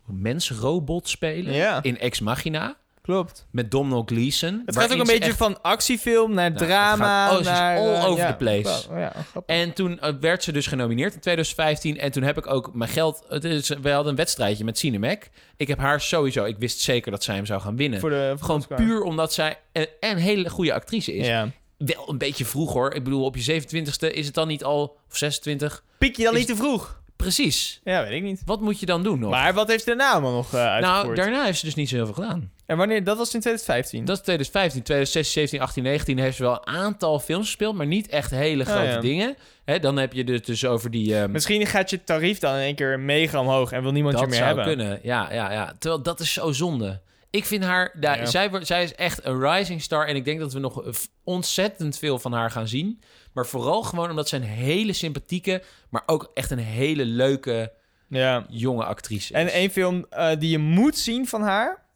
[0.07, 1.83] mens-robot spelen Ja.
[1.83, 2.77] in Ex Machina
[3.15, 3.47] Klopt.
[3.51, 4.63] met Domhnall Gleeson.
[4.67, 7.29] Het gaat ook een beetje echt- van actiefilm naar Nou, drama.
[7.29, 8.89] gaat- oh, naar, all eh, over ja, the place.
[8.89, 9.57] wel, ja, grappig.
[9.57, 11.99] En toen eh, werd ze dus genomineerd in 2015.
[11.99, 13.25] En toen heb ik ook mijn geld...
[13.29, 15.23] Het is, we hadden een wedstrijdje met Cinemac.
[15.57, 16.45] Ik heb haar sowieso...
[16.45, 18.01] Ik wist zeker dat zij hem zou gaan winnen.
[18.01, 18.77] voor de, voor de Gewoon Oscar.
[18.77, 21.27] puur omdat zij een, een hele goede actrice is.
[21.27, 21.49] Ja.
[21.79, 22.95] Wel een beetje vroeg hoor.
[22.95, 24.99] Ik bedoel, op je 27ste is het dan niet al...
[25.11, 25.85] Of 26?
[25.99, 26.98] Piek je dan niet te vroeg?
[27.23, 27.81] Precies.
[27.85, 28.43] Ja, weet ik niet.
[28.45, 29.31] Wat moet je dan doen nog?
[29.31, 31.17] Maar wat heeft ze daarna allemaal nog eh nou, uitgevoerd?
[31.17, 32.51] daarna heeft ze dus niet zo heel veel gedaan.
[32.67, 33.05] En wanneer?
[33.05, 34.05] Dat was in 2015.
[34.05, 37.87] Dat is 2015, 2016, 17, 18, 19 heeft ze wel een aantal films gespeeld, maar
[37.87, 39.01] niet echt hele grote Oh, ja.
[39.01, 39.37] dingen.
[39.65, 41.17] Hè, dan heb je het dus over die...
[41.19, 44.23] ehm, Misschien gaat je tarief dan in één keer mega omhoog en wil niemand dat
[44.23, 44.77] je meer zou hebben.
[44.77, 45.73] kunnen, ja, ja, ja.
[45.79, 47.01] Terwijl dat is zo zonde.
[47.31, 47.95] Ik vind haar...
[48.01, 48.27] daar- Ja.
[48.27, 50.83] zij, zij is echt een rising star en ik denk dat we nog
[51.25, 53.01] ontzettend veel van haar gaan zien.
[53.33, 57.73] Maar vooral gewoon omdat ze een hele sympathieke, maar ook echt een hele leuke
[58.09, 58.47] Ja.
[58.49, 59.31] jonge actrice is.
[59.33, 61.87] En één film eh, die je moet zien van haar.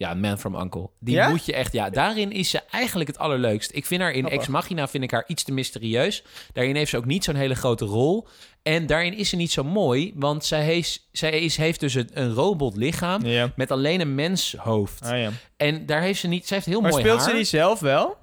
[0.00, 0.90] Ja, Man from Uncle.
[1.00, 1.28] Die Ja?
[1.28, 1.72] moet je echt...
[1.72, 3.70] Ja, daarin is ze eigenlijk het allerleukst.
[3.74, 4.28] Ik vind haar in.
[4.28, 6.24] Ex Machina vind ik haar iets te mysterieus.
[6.52, 8.26] Daarin heeft ze ook niet zo'n hele grote rol.
[8.62, 12.10] En daarin is ze niet zo mooi, want zij heeft, zij is, heeft dus een,
[12.12, 13.52] een robotlichaam Ja.
[13.56, 15.02] met alleen een menshoofd.
[15.02, 15.30] Ah, ja.
[15.56, 16.46] En daar heeft ze niet...
[16.46, 17.28] Ze heeft heel Maar mooi speelt haar.
[17.30, 18.16] ze die zelf wel?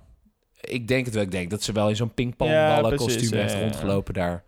[0.61, 1.23] Ik denk het wel.
[1.23, 4.43] Ik denk dat ze wel in zo'n pingpongballen kostuum heeft rondgelopen daar.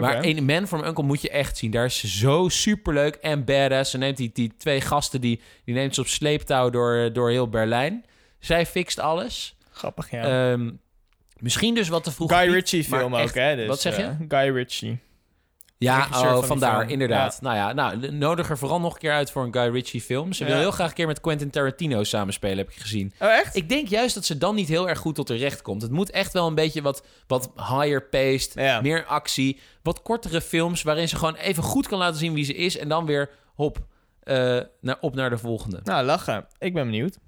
[0.00, 1.70] Maar in Man from Uncle moet je echt zien.
[1.70, 3.90] Daar is ze zo superleuk en badass.
[3.90, 7.48] Ze neemt die, die twee gasten, die, die neemt ze op sleeptouw door, door heel
[7.48, 8.04] Berlijn.
[8.38, 9.56] Zij fixt alles.
[9.70, 10.52] Grappig, ja.
[10.52, 10.70] Ehm,
[11.38, 12.38] misschien dus wat te vroeg.
[12.38, 13.56] Guy Ritchie film ook, hè?
[13.56, 14.02] Dus, wat zeg je?
[14.02, 14.98] eh, Guy Ritchie.
[15.82, 16.90] Ja, oh, vandaar, film.
[16.90, 17.38] inderdaad.
[17.40, 17.48] Ja.
[17.48, 20.32] Nou ja, nou, nodig er vooral nog een keer uit voor een Guy Ritchie film.
[20.32, 23.12] Ze wil heel graag een keer met Quentin Tarantino samenspelen, heb ik gezien.
[23.20, 23.56] Oh, echt?
[23.56, 25.82] Ik denk juist dat ze dan niet heel erg goed tot haar recht komt.
[25.82, 28.80] Het moet echt wel een beetje wat, wat higher paced, Ja.
[28.80, 29.60] meer actie.
[29.82, 32.78] Wat kortere films waarin ze gewoon even goed kan laten zien wie ze is.
[32.78, 33.78] En dan weer hop,
[34.22, 35.80] eh, naar, op naar de volgende.
[35.84, 36.46] Nou, lachen.
[36.58, 37.18] Ik ben benieuwd.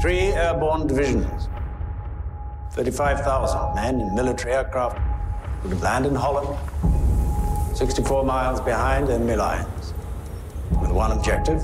[0.00, 1.48] Three airborne divisions,
[2.72, 5.00] 35,000 men in military aircraft
[5.64, 6.56] would landed in Holland,
[7.76, 9.92] 64 miles behind enemy lines,
[10.80, 11.60] with one objective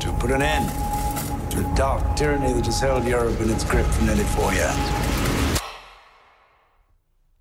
[0.00, 0.70] to put an end
[1.50, 5.07] to the dark tyranny that has held Europe in its grip for nearly four years.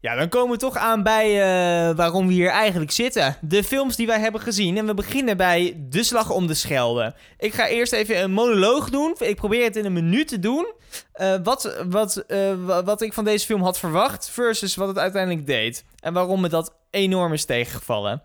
[0.08, 3.36] Ja, dan komen we toch aan bij eh, waarom we hier eigenlijk zitten.
[3.42, 4.78] De films die wij hebben gezien.
[4.78, 7.16] En we beginnen bij De Slag om de Schelde.
[7.38, 9.16] Ik ga eerst even een monoloog doen.
[9.20, 10.74] Ik probeer het in een minuut te doen.
[11.14, 14.98] Eh, wat, wat, eh, wa- wat ik van deze film had verwacht versus wat het
[14.98, 15.86] uiteindelijk deed.
[16.00, 18.24] En waarom me dat enorm is tegengevallen.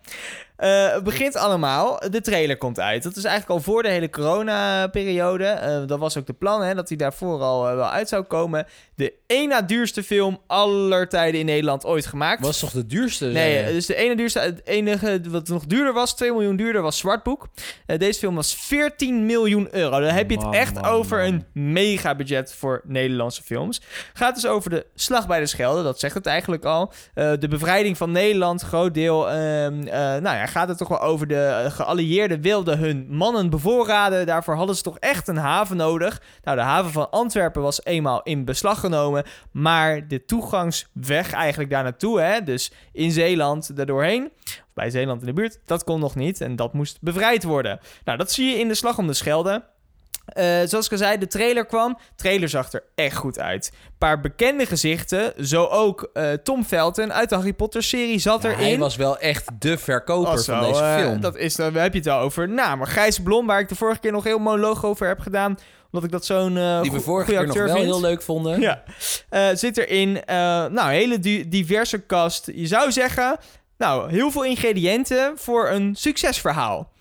[0.63, 3.03] Eh, het begint allemaal, de trailer komt uit.
[3.03, 5.45] Dat is eigenlijk al voor de hele corona-periode.
[5.45, 8.23] Eh, dat was ook de plan, hè, dat hij daarvoor al eh, wel uit zou
[8.23, 8.67] komen.
[8.95, 12.45] De één na duurste film aller tijden in Nederland ooit gemaakt.
[12.45, 13.27] Was toch de duurste?
[13.27, 16.99] Nee, dus de ene duurste, het enige wat nog duurder was, 2 miljoen duurder, was
[16.99, 17.49] Zwartboek.
[17.87, 20.01] Deze film was 14 miljoen euro.
[20.01, 21.27] Dan heb je het Man, echt man, over man.
[21.27, 23.81] een mega budget voor Nederlandse films.
[24.13, 26.93] Gaat dus over de Slag bij de Schelde, dat zegt het eigenlijk al.
[27.15, 29.31] De bevrijding van Nederland, groot deel.
[29.31, 33.51] ehm, eh, nou ja, gaat het toch wel over de eh, geallieerden wilden hun mannen
[33.51, 34.27] bevoorraden.
[34.27, 36.23] Daarvoor hadden ze toch echt een haven nodig.
[36.43, 39.25] Nou, de haven van Antwerpen was eenmaal in beslag genomen.
[39.51, 45.27] Maar de toegangsweg eigenlijk daar naartoe, hè, dus in Zeeland daardoorheen, of bij Zeeland in
[45.27, 46.41] de buurt, dat kon nog niet.
[46.41, 47.81] En dat moest bevrijd worden.
[48.05, 49.63] Nou, dat zie je in de Slag om de Schelde.
[50.27, 51.93] Eh, zoals ik al zei, de trailer kwam.
[51.93, 53.71] De trailer zag er echt goed uit.
[53.73, 55.47] Een paar bekende gezichten.
[55.47, 58.65] Zo ook eh, Tom Felton uit de Harry Potter serie zat Ja, erin.
[58.65, 61.21] hij was wel echt de verkoper Oh, zo, van deze eh, film.
[61.21, 62.49] dat is, dan heb je het al over.
[62.49, 65.59] Nou, maar Gijs Blom, waar ik de vorige keer nog heel monoloog over heb gedaan.
[65.91, 67.79] Omdat ik dat zo'n eh die we vorige keer nog wel vind.
[67.79, 68.61] heel leuk vonden.
[68.61, 68.83] Ja,
[69.55, 70.19] zit erin.
[70.73, 72.51] nou, hele di- diverse cast.
[72.55, 73.37] Je zou zeggen,
[73.79, 76.93] nou, heel veel ingrediënten voor een succesverhaal.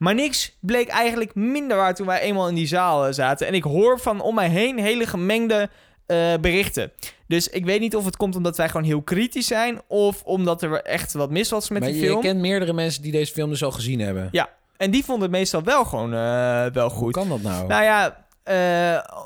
[0.00, 3.46] Maar niks bleek eigenlijk minder waar toen wij eenmaal in die zaal eh, zaten.
[3.46, 5.68] En ik hoor van om mij heen hele gemengde
[6.06, 6.92] eh, berichten.
[7.26, 9.80] Dus ik weet niet of het komt omdat wij gewoon heel kritisch zijn...
[9.86, 12.20] of omdat er echt wat mis was met maar die je film.
[12.20, 14.28] kent meerdere mensen die deze film dus al gezien hebben.
[14.30, 17.12] Ja, en die vonden het meestal wel gewoon eh, wel Hoe goed.
[17.12, 17.66] kan dat nou?
[17.66, 18.26] Nou ja,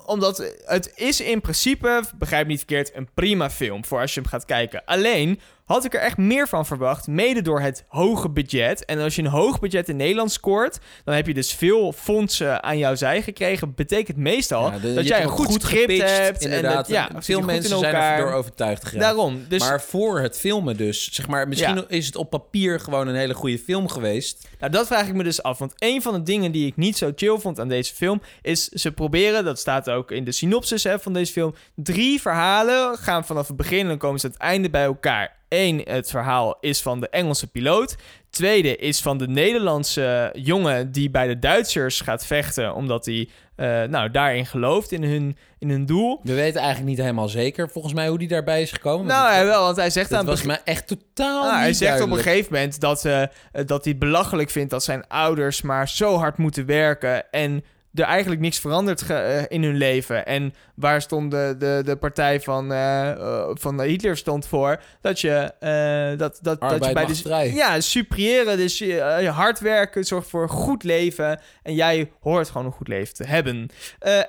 [0.07, 4.21] omdat het is in principe, begrijp me niet verkeerd, een prima film voor als je
[4.21, 4.83] hem gaat kijken.
[4.85, 8.85] Alleen had ik er echt meer van verwacht, mede door het hoge budget.
[8.85, 12.63] En als je een hoog budget in Nederland scoort, dan heb je dus veel fondsen
[12.63, 13.75] aan jouw zij gekregen.
[13.75, 16.43] Betekent meestal Ja, de- dat jij een hem goed, script gepitcht, hebt.
[16.45, 16.71] Inderdaad.
[16.71, 18.19] En dat, ja, veel goed mensen zijn elkaar.
[18.19, 19.05] er door overtuigd geraakt.
[19.05, 19.45] Daarom.
[19.49, 21.85] Dus Maar voor het filmen dus, zeg maar, misschien Ja.
[21.89, 24.49] is het op papier gewoon een hele goede film geweest.
[24.61, 25.59] Nou, dat vraag ik me dus af.
[25.59, 28.23] Want een van de dingen die ik niet zo chill vond aan deze film...
[28.43, 31.55] is ze proberen, dat staat ook in de synopsis hè, van deze film...
[31.75, 35.43] drie verhalen gaan vanaf het begin en dan komen ze aan het einde bij elkaar.
[35.55, 37.97] Eén, het verhaal is van de Engelse piloot.
[38.31, 42.75] Tweede is van de Nederlandse jongen die bij de Duitsers gaat vechten...
[42.75, 46.21] omdat hij eh, nou, daarin gelooft, in hun, in hun doel.
[46.23, 49.07] We weten eigenlijk niet helemaal zeker, volgens mij, hoe die daarbij is gekomen.
[49.07, 51.73] Nou, ja, wel, want hij zegt dat aan het was me echt totaal Nou, hij
[51.73, 53.29] zegt op een gegeven moment dat, eh, eh,
[53.67, 57.65] dat hij belachelijk vindt dat zijn ouders maar zo hard moeten werken en
[57.95, 60.27] er eigenlijk niks verandert ge- eh, in hun leven.
[60.27, 64.81] En waar stond de, de, de partij van, eh, van Hitler stond voor?
[65.01, 67.53] Dat je, eh, dat, dat, dat je bij de vrij.
[67.53, 71.41] ja, superiëren, dus je, hard werken zorgt voor een goed leven.
[71.63, 73.69] En jij hoort gewoon een goed leven te hebben.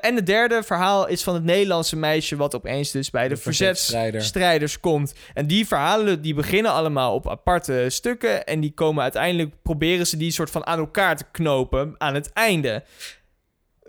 [0.02, 2.36] En het derde verhaal is van het Nederlandse meisje...
[2.36, 4.12] wat opeens dus bij de, De verzetsstrijder.
[4.12, 5.14] verzetsstrijders komt.
[5.34, 8.46] En die verhalen die beginnen allemaal op aparte stukken...
[8.46, 9.54] en die komen uiteindelijk...
[9.64, 12.84] proberen ze die soort van aan elkaar te knopen aan het einde...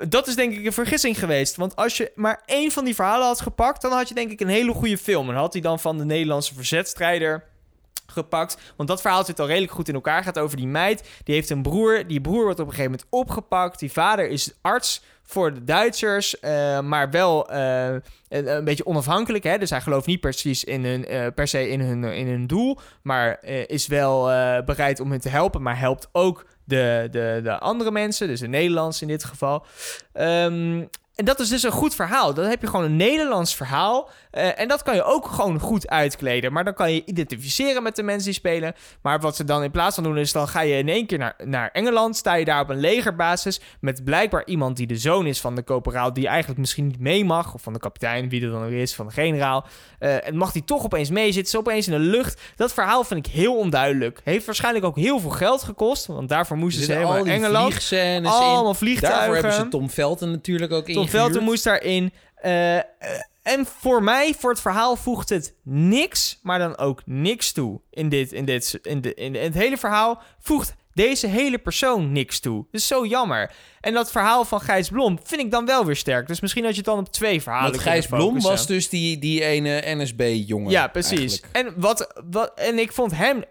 [0.09, 1.57] Dat is denk ik een vergissing geweest.
[1.57, 3.83] Want als je maar één van die verhalen had gepakt...
[3.83, 5.29] dan had je denk ik een hele goede film.
[5.29, 7.45] En had hij dan van de Nederlandse verzetstrijder
[8.07, 8.59] gepakt.
[8.77, 10.23] Want dat verhaal zit al redelijk goed in elkaar.
[10.23, 11.09] gaat over die meid.
[11.25, 12.07] Die heeft een broer.
[12.07, 13.79] Die broer wordt op een gegeven moment opgepakt.
[13.79, 16.41] Die vader is arts voor de Duitsers.
[16.41, 17.95] eh, maar wel eh,
[18.29, 19.45] een, beetje onafhankelijk.
[19.45, 19.59] Hè?
[19.59, 22.79] Dus hij gelooft niet precies in hun, eh, per se in hun, in hun doel.
[23.03, 24.25] Maar is wel
[24.65, 25.63] bereid om hen te helpen.
[25.63, 28.29] Maar helpt ook de, de, de andere mensen.
[28.29, 29.67] Dus de Nederlands in dit geval.
[30.13, 30.85] Ehm,
[31.17, 32.35] en dat is dus een goed verhaal.
[32.35, 34.09] Dan heb je gewoon een Nederlands verhaal.
[34.31, 36.53] Eh, en dat kan je ook gewoon goed uitkleden.
[36.53, 38.75] Maar dan kan je identificeren met de mensen die spelen.
[39.03, 40.33] Maar wat ze dan in plaats van doen is...
[40.33, 42.17] dan ga je in één keer naar, naar Engeland.
[42.17, 43.61] Sta je daar op een legerbasis...
[43.81, 46.13] met blijkbaar iemand die de zoon is van de corporaal...
[46.13, 47.55] die eigenlijk misschien niet mee mag.
[47.55, 49.67] Of van de kapitein, wie er dan ook is, van de generaal.
[49.99, 51.51] Eh, en mag die toch opeens mee zitten.
[51.51, 52.41] Ze opeens in de lucht.
[52.57, 54.21] Dat verhaal vind ik heel onduidelijk.
[54.25, 56.07] Heeft waarschijnlijk ook heel veel geld gekost.
[56.07, 57.67] Want daarvoor moesten ze helemaal Engeland.
[57.67, 58.75] vliegscènes Allemaal in.
[58.75, 59.21] vliegtuigen.
[59.21, 61.21] Daarvoor hebben ze Tom Felton natuurlijk ook Tom.
[61.21, 62.13] Felton moest daarin.
[62.35, 62.85] Eh, eh,
[63.43, 67.81] en voor mij, voor het verhaal, voegt het niks, maar dan ook niks toe.
[67.91, 72.41] In, dit, in, dit, in, de, in het hele verhaal voegt deze hele persoon niks
[72.41, 72.57] toe.
[72.57, 73.53] Dat is zo jammer.
[73.81, 76.27] En dat verhaal van Gijs Blom vind ik dan wel weer sterk.
[76.27, 79.19] Dus misschien had je het dan op twee verhalen Want Gijs Blom was dus die,
[79.19, 80.71] die ene NSB-jongen.
[80.71, 81.43] Ja, precies.
[81.53, 83.43] En, wat, wat, en ik vond hem...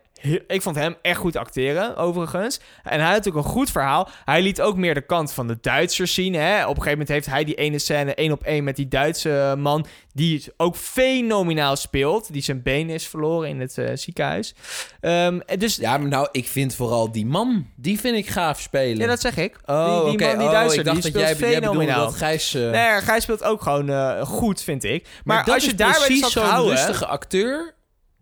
[0.48, 2.60] Ik vond hem echt goed acteren, overigens.
[2.84, 4.10] En hij had ook een goed verhaal.
[4.26, 6.34] Hij liet ook meer de kant van de Duitsers zien.
[6.34, 6.62] Hè?
[6.62, 9.56] Op een gegeven moment heeft hij die ene scène één op één met die Duitse
[9.58, 9.86] man.
[10.14, 12.34] Die ook fenomenaal speelt.
[12.34, 14.56] Die zijn been is verloren in het eh, ziekenhuis.
[15.00, 18.60] En dus ja, Ja, maar nou, ik vind vooral die man, die vind ik gaaf
[18.60, 19.08] spelen.
[19.08, 19.60] dat zeg ik.
[19.66, 22.06] Oh, die, man, die Oh, Duitser, ik dacht die dat speelt jij, jij bedoelde fenomenaal.
[22.06, 22.54] dat Gijs...
[22.54, 25.08] eh, Nee, Gijs speelt ook gewoon eh, goed, vind ik.
[25.24, 26.76] Maar, dat als je is daarbij zo'n houden...
[26.76, 27.74] rustige acteur...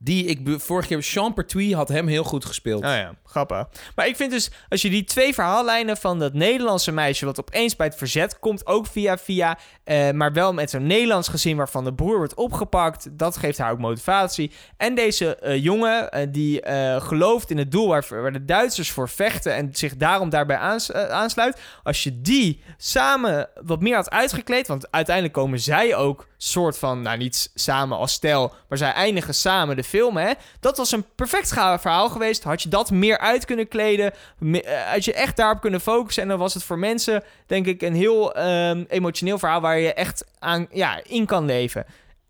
[0.04, 1.04] Die ik vorige keer...
[1.04, 2.84] Sean Pertwee had hem heel goed gespeeld.
[2.84, 3.68] Oh ja, grappig.
[3.96, 7.26] Maar ik vind dus, als je die twee verhaallijnen van dat Nederlandse meisje...
[7.26, 9.58] wat opeens bij het verzet komt, ook via via...
[9.84, 13.18] eh, maar wel met zo'n Nederlands gezin waarvan de broer wordt opgepakt...
[13.18, 14.52] dat geeft haar ook motivatie.
[14.78, 18.92] En deze eh, jongen eh, die eh, gelooft in het doel waar, waar de Duitsers
[18.92, 19.54] voor vechten...
[19.56, 21.60] en zich daarom daarbij aans- aansluit...
[21.84, 24.68] als je die samen wat meer had uitgekleed...
[24.68, 27.02] want uiteindelijk komen zij ook soort van...
[27.02, 30.32] nou, niet samen als stel, maar zij eindigen samen de film, hè.
[30.60, 32.44] Dat was een perfect verhaal geweest.
[32.44, 34.14] Had je dat meer uit kunnen kleden...
[34.52, 36.24] eh, had je echt daarop kunnen focussen...
[36.24, 39.62] en dan was het voor mensen, denk ik, een heel ehm, emotioneel verhaal...
[39.62, 41.86] waar je echt aan, ja, in kan leven.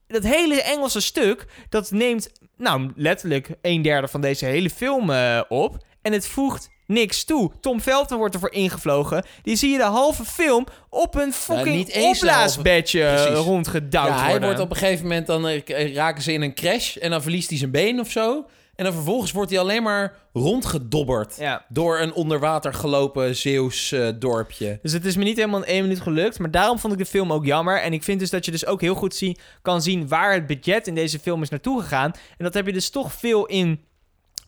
[0.08, 5.42] Dat hele Engelse stuk, dat neemt nou letterlijk een derde van deze hele film eh,
[5.48, 5.78] op.
[6.02, 7.52] En het voegt niks toe.
[7.62, 9.26] Tom Felton wordt ervoor ingevlogen.
[9.44, 13.36] Die zie je de halve film op een fucking niet eens de halve- opblaasbedje eh,
[13.36, 14.48] rondgedouwd Ja, hij worden.
[14.48, 17.50] wordt op een gegeven moment, dan eh, raken ze in een crash en dan verliest
[17.50, 18.46] hij zijn been of zo.
[18.76, 21.66] En dan vervolgens wordt hij alleen maar rondgedobberd Ja.
[21.70, 24.80] door een onder water gelopen Zeeuws eh, dorpje.
[24.82, 26.40] Dus het is me niet helemaal in één minuut gelukt.
[26.40, 27.82] Maar daarom vond ik de film ook jammer.
[27.82, 30.48] En ik vind dus dat je dus ook heel goed zie, kan zien waar het
[30.48, 32.12] budget in deze film is naartoe gegaan.
[32.38, 33.80] En dat heb je dus toch veel in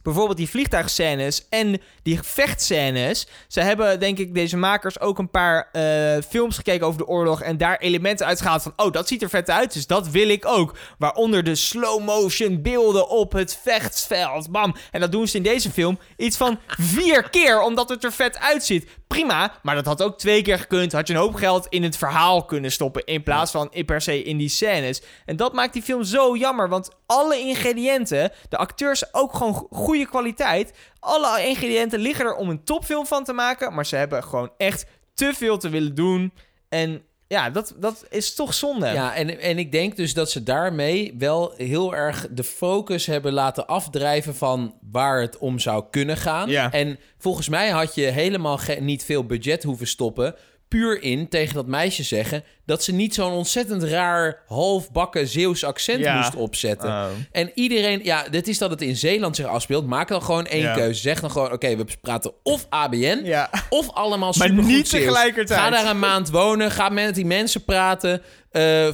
[0.06, 3.28] bijvoorbeeld die vliegtuigscènes en die gevechtscènes.
[3.48, 7.42] Ze hebben, denk ik, deze makers ook een paar eh, films gekeken over de oorlog
[7.42, 10.46] en daar elementen uitgehaald van, oh, dat ziet er vet uit, dus dat wil ik
[10.46, 10.78] ook.
[10.98, 14.76] Waaronder de slow-motion beelden op het vechtsveld, bam.
[14.92, 18.40] En dat doen ze in deze film iets van vier keer, omdat het er vet
[18.40, 18.88] uitziet.
[19.08, 20.92] Prima, maar dat had ook twee keer gekund.
[20.92, 24.02] Had je een hoop geld in het verhaal kunnen stoppen, in plaats van in per
[24.02, 25.02] se in die scènes.
[25.26, 29.68] En dat maakt die film zo jammer, want alle ingrediënten, de acteurs ook gewoon go-
[29.96, 30.74] goede kwaliteit.
[31.00, 34.86] Alle ingrediënten liggen er om een topfilm van te maken, maar ze hebben gewoon echt
[35.14, 36.34] te veel te willen doen.
[36.70, 38.88] En ja, dat, dat is toch zonde.
[38.88, 43.34] Ja, en, en ik denk dus dat ze daarmee wel heel erg de focus hebben
[43.34, 46.50] laten afdrijven van waar het om zou kunnen gaan.
[46.50, 46.72] Ja.
[46.72, 50.36] En volgens mij had je helemaal niet veel budget hoeven stoppen.
[50.68, 56.00] Puur in tegen dat meisje zeggen dat ze niet zo'n ontzettend raar halfbakken Zeeuws accent
[56.00, 56.18] Ja.
[56.18, 56.90] moest opzetten.
[56.90, 57.06] Oh.
[57.32, 59.88] En iedereen, ja, dit is dat het in Zeeland zich afspeelt.
[59.88, 60.74] Maak dan gewoon één Ja.
[60.74, 61.02] keuze.
[61.02, 63.50] Zeg dan gewoon, oké, we praten of ABN Ja.
[63.70, 65.60] of allemaal Maar niet tegelijkertijd.
[65.60, 66.72] Ga daar een maand wonen.
[66.72, 68.22] Ga met die mensen praten.
[68.52, 68.88] eh,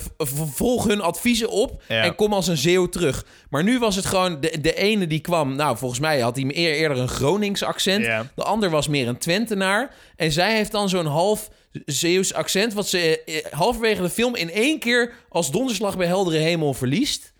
[0.54, 1.82] volg hun adviezen op.
[1.88, 2.04] Ja.
[2.04, 3.26] En kom als een zeeuw terug.
[3.50, 4.40] Maar nu was het gewoon...
[4.40, 5.56] De, de ene die kwam...
[5.56, 8.06] Nou, volgens mij had hij eer- eerder een Gronings accent.
[8.06, 8.26] Ja.
[8.36, 9.94] De ander was meer een Twentenaar.
[10.16, 11.50] En zij heeft dan zo'n half
[11.86, 12.74] Zeeuws accent...
[12.74, 15.14] wat ze eh, halverwege de film in één keer...
[15.30, 17.34] als donderslag bij heldere hemel verliest.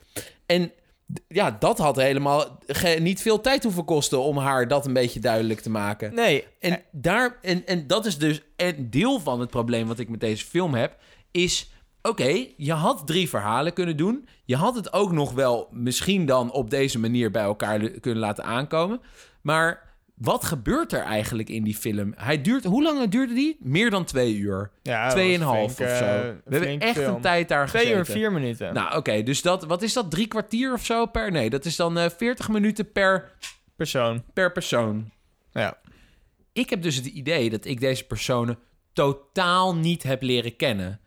[0.46, 0.72] En
[1.28, 2.60] ja, dat had helemaal
[3.00, 4.22] niet veel tijd hoeven kosten...
[4.22, 6.14] om haar dat een beetje duidelijk te maken.
[6.14, 10.10] Nee, En, daar, en, en dat is dus een deel van het probleem wat ik
[10.10, 10.98] met deze film heb.
[11.32, 14.28] Is, oké, je had drie verhalen kunnen doen.
[14.46, 18.44] Je had het ook nog wel misschien dan op deze manier bij elkaar kunnen laten
[18.44, 19.02] aankomen.
[19.42, 19.91] Maar
[20.22, 22.14] wat gebeurt er eigenlijk in die film?
[22.18, 23.58] Hij duurt, hoe lang duurde die?
[23.60, 24.72] Meer dan twee uur.
[24.82, 25.84] Ja, Tweeënhalf of zo.
[25.84, 27.16] eh, We hebben echt film.
[27.16, 28.20] een tijd daar twee uur en gezeten.
[28.22, 28.74] vier minuten.
[28.74, 30.12] Nou, oké, dus dat, wat is dat?
[30.12, 31.32] Drie kwartier of zo per?
[31.32, 33.32] Nee, dat is dan eh 40 minuten per,
[33.76, 34.24] persoon.
[34.34, 35.12] per persoon.
[35.52, 35.78] Ja.
[36.54, 38.58] Ik heb dus het idee dat ik deze personen
[38.94, 41.00] totaal niet heb leren kennen.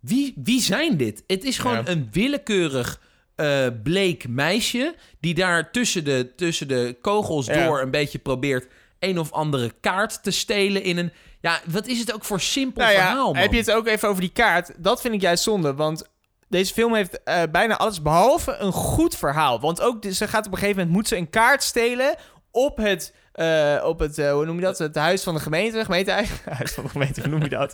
[0.00, 1.24] Wie, wie zijn dit?
[1.26, 1.88] Het is gewoon Ja.
[1.88, 3.00] een willekeurig
[3.34, 4.94] eh, bleek meisje...
[5.20, 7.66] die daar tussen de, tussen de kogels Ja.
[7.66, 8.66] door een beetje probeert...
[8.98, 11.12] een of andere kaart te stelen in een...
[11.40, 13.42] Ja, wat is het ook voor simpel Nou ja, verhaal, man?
[13.42, 14.72] heb je het ook even over die kaart?
[14.76, 16.10] Dat vind ik juist zonde, want
[16.48, 19.60] deze film heeft eh, bijna alles behalve een goed verhaal.
[19.60, 22.14] Want ook, ze gaat op een gegeven moment, moet ze een kaart stelen
[22.50, 24.78] op het, eh, op het eh, hoe noem je dat?
[24.78, 27.72] Het huis van de gemeente, gemeentehuis, huis van de gemeente, hoe noem je dat?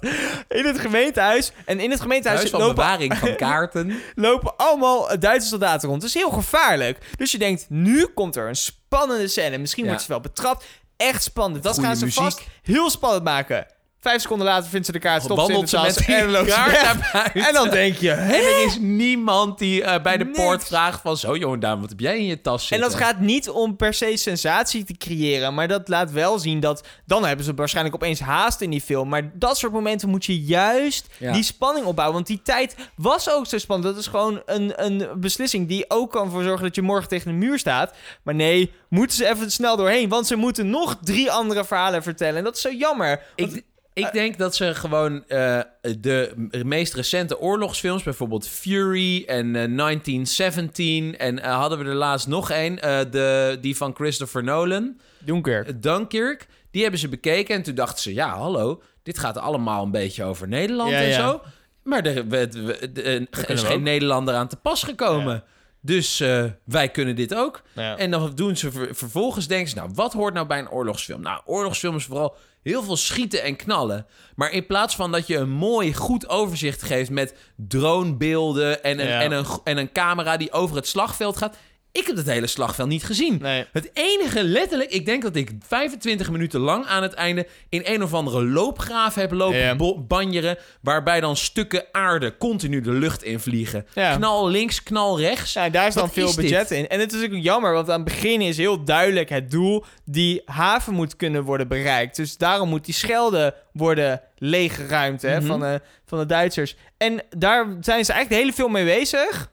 [0.49, 1.53] In het gemeentehuis.
[1.65, 4.01] En in het gemeentehuis Huis van lopen, bewaring van kaarten.
[4.15, 6.01] lopen allemaal Duitse soldaten rond.
[6.01, 6.99] Dat is heel gevaarlijk.
[7.17, 9.59] Dus je denkt, nu komt er een spannende scène.
[9.59, 9.89] Misschien Ja.
[9.89, 10.65] wordt ze wel betrapt.
[10.97, 11.63] Echt spannend.
[11.63, 12.23] Dat Goeie gaan ze muziek.
[12.23, 13.67] vast heel spannend maken.
[14.01, 17.31] Vijf seconden later vindt ze de kaart, stopt ze in de tas en loopt ze.
[17.49, 18.35] En dan denk je, En hè?
[18.37, 20.39] er is niemand die eh, bij de Niks.
[20.39, 21.17] poort vraagt van...
[21.17, 22.91] Zo, jongen, Daan, wat heb jij in je tas En zitten?
[22.91, 26.87] dat gaat niet om per se sensatie te creëren, maar dat laat wel zien dat...
[27.07, 29.09] Dan hebben ze waarschijnlijk opeens haast in die film.
[29.09, 31.33] Maar dat soort momenten moet je juist Ja.
[31.33, 32.15] die spanning opbouwen.
[32.17, 33.95] Want die tijd was ook zo spannend.
[33.95, 37.31] Dat is gewoon een, een beslissing die ook kan voor zorgen dat je morgen tegen
[37.31, 37.93] de muur staat.
[38.23, 40.09] Maar nee, moeten ze even snel doorheen.
[40.09, 42.37] Want ze moeten nog drie andere verhalen vertellen.
[42.37, 43.23] En dat is zo jammer.
[43.35, 43.63] Ik,
[43.99, 45.61] ik denk dat ze gewoon eh,
[45.99, 46.33] de
[46.65, 52.51] meest recente oorlogsfilms, bijvoorbeeld Fury en eh, 1917, en eh, hadden we er laatst nog
[52.51, 55.67] een, eh, de, die van Christopher Nolan, Dunkirk.
[55.69, 59.85] eh, Dunkirk, die hebben ze bekeken en toen dachten ze, ja, hallo, dit gaat allemaal
[59.85, 61.29] een beetje over Nederland Ja, en ja.
[61.29, 61.41] zo.
[61.83, 63.83] Maar er, we- we- de- er is geen ook.
[63.83, 65.35] Nederlander aan te pas gekomen.
[65.35, 65.45] Ja.
[65.81, 67.63] Dus eh, wij kunnen dit ook.
[67.73, 67.97] Ja.
[67.97, 71.21] En dan doen ze ver- vervolgens denken ze, nou, wat hoort nou bij een oorlogsfilm?
[71.21, 72.37] Nou, oorlogsfilm is vooral
[72.69, 74.07] heel veel schieten en knallen.
[74.35, 79.07] Maar in plaats van dat je een mooi, goed overzicht geeft met dronebeelden en een,
[79.07, 79.21] Ja.
[79.23, 81.57] en, een, en een camera die over het slagveld gaat.
[81.93, 83.39] Ik heb het hele slagveld niet gezien.
[83.43, 83.67] Nee.
[83.73, 88.03] Het enige, letterlijk, ik denk dat ik 25 minuten lang aan het einde in een
[88.03, 89.77] of andere loopgraaf heb lopen Ja.
[89.77, 90.59] bo- banjeren.
[90.83, 93.87] Waarbij dan stukken aarde continu de lucht in vliegen.
[93.95, 94.17] Ja.
[94.17, 95.53] Knal links, knal rechts.
[95.53, 96.89] Ja, daar is dan Wat veel is budget in.
[96.89, 99.85] En het is ook jammer, want aan het begin is heel duidelijk het doel.
[100.05, 102.17] Die haven moet kunnen worden bereikt.
[102.17, 105.47] Dus daarom moet die Schelde worden leeggeruimd hè, Mhm.
[105.47, 106.77] van, de, van de Duitsers.
[106.97, 109.51] En daar zijn ze eigenlijk de hele film mee bezig.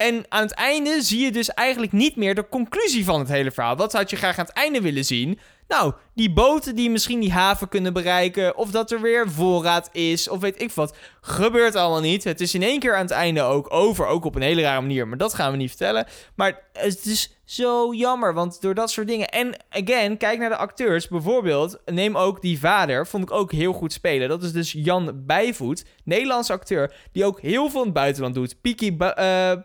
[0.00, 3.50] En aan het einde zie je dus eigenlijk niet meer de conclusie van het hele
[3.50, 3.76] verhaal.
[3.76, 5.38] Wat had je graag aan het einde willen zien?
[5.70, 10.28] Nou, die boten die misschien die haven kunnen bereiken, of dat er weer voorraad is,
[10.28, 12.24] of weet ik wat, gebeurt allemaal niet.
[12.24, 14.80] Het is in één keer aan het einde ook over, ook op een hele rare
[14.80, 16.06] manier, maar dat gaan we niet vertellen.
[16.34, 19.28] Maar het is zo jammer, want door dat soort dingen.
[19.28, 21.08] En again, kijk naar de acteurs.
[21.08, 24.28] Bijvoorbeeld, neem ook die vader, vond ik ook heel goed spelen.
[24.28, 28.60] Dat is dus Jan Bijvoet, Nederlandse acteur, die ook heel veel in het buitenland doet.
[28.60, 29.14] Peaky, eh,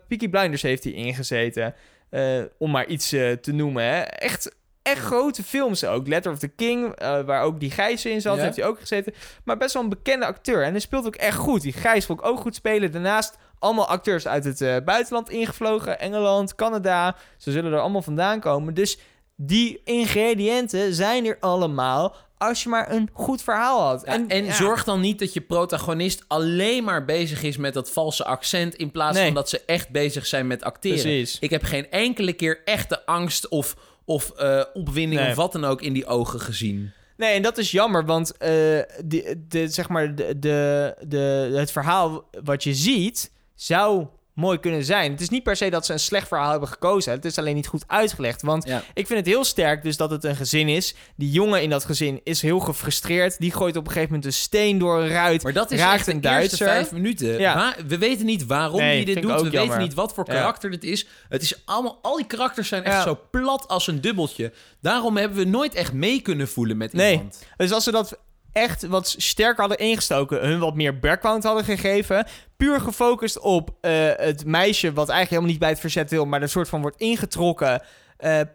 [0.07, 1.75] Peaky Blinders heeft hij ingezeten,
[2.09, 3.83] eh, om maar iets eh, te noemen.
[3.83, 3.99] Hè.
[4.01, 6.07] Echt, echt grote films ook.
[6.07, 8.43] Letter of the King, eh, waar ook die Gijs in zat, Ja.
[8.43, 9.13] heeft hij ook gezeten.
[9.43, 10.63] Maar best wel een bekende acteur.
[10.63, 11.61] En hij speelt ook echt goed.
[11.61, 12.91] Die Gijs vond ik ook goed spelen.
[12.91, 15.99] Daarnaast allemaal acteurs uit het eh, buitenland ingevlogen.
[15.99, 17.15] Engeland, Canada.
[17.37, 18.73] Ze zullen er allemaal vandaan komen.
[18.73, 18.97] Dus
[19.35, 24.01] die ingrediënten zijn er allemaal als je maar een goed verhaal had.
[24.05, 27.91] Ja, en ja, zorg dan niet dat je protagonist alleen maar bezig is met dat
[27.91, 28.75] valse accent...
[28.75, 29.25] in plaats Nee.
[29.25, 31.01] van dat ze echt bezig zijn met acteren.
[31.01, 31.37] Precies.
[31.39, 35.29] Ik heb geen enkele keer echte angst of, of eh, opwinding Nee.
[35.29, 36.91] of wat dan ook in die ogen gezien.
[37.17, 41.71] Nee, en dat is jammer, want eh, die, de, zeg maar de, de, de, het
[41.71, 45.11] verhaal wat je ziet zou mooi kunnen zijn.
[45.11, 47.11] Het is niet per se dat ze een slecht verhaal hebben gekozen.
[47.11, 48.41] Het is alleen niet goed uitgelegd.
[48.41, 48.83] Want Ja.
[48.93, 50.95] ik vind het heel sterk dus dat het een gezin is.
[51.15, 53.39] Die jongen in dat gezin is heel gefrustreerd.
[53.39, 55.43] Die gooit op een gegeven moment een steen door een ruit.
[55.43, 56.67] Maar dat is raakt een eerste Duitser.
[56.67, 57.39] vijf minuten.
[57.39, 57.75] Ja.
[57.87, 59.41] We weten niet waarom Nee, hij dit doet.
[59.41, 60.33] We weten niet wat voor Ja.
[60.33, 61.07] karakter dit is.
[61.29, 61.99] Het is allemaal...
[62.01, 64.53] Al die karakters zijn echt zo plat als een dubbeltje.
[64.81, 67.11] Daarom hebben we nooit echt mee kunnen voelen met Nee.
[67.13, 67.43] iemand.
[67.57, 68.17] Dus als ze dat
[68.55, 73.91] echt wat sterker hadden ingestoken, hun wat meer background hadden gegeven, puur gefocust op eh,
[74.15, 76.99] het meisje wat eigenlijk helemaal niet bij het verzet wil, maar er soort van wordt
[76.99, 77.81] ingetrokken.
[78.17, 78.47] eh, eh,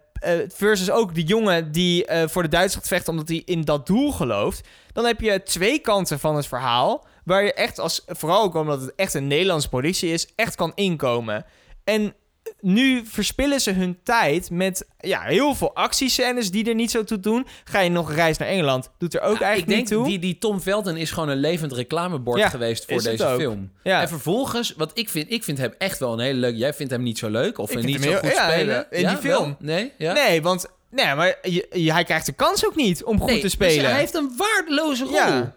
[0.48, 4.68] versus ook de jongen die voor de Duitsers gaat omdat hij in dat doel gelooft.
[4.92, 7.06] Dan heb je twee kanten van het verhaal.
[7.24, 10.72] Waar je echt als, vooral ook omdat het echt een Nederlandse productie is, echt kan
[10.74, 11.44] inkomen.
[11.84, 12.14] En
[12.60, 17.20] nu verspillen ze hun tijd met ja, heel veel actiescènes die er niet zo toe
[17.20, 17.46] doen.
[17.64, 18.90] Ga je nog een reis naar Engeland?
[18.98, 20.06] Doet er ook Ja, eigenlijk ik denk niet toe.
[20.08, 23.72] Die, die Tom Felton is gewoon een levend reclamebord Ja, geweest voor deze film.
[23.82, 24.00] Ja.
[24.00, 26.56] En vervolgens, wat ik vind, ik vind hem echt wel een hele leuk.
[26.56, 29.06] Jij vindt hem niet zo leuk of Ik niet zo heel- goed spelen in die
[29.06, 29.16] wel?
[29.38, 29.56] film.
[29.58, 29.92] Nee.
[29.98, 33.36] Nee, want nee, maar je, je- hij krijgt de kans ook niet om goed Nee,
[33.36, 33.90] te dus spelen.
[33.90, 35.48] hij heeft een waardeloze rol.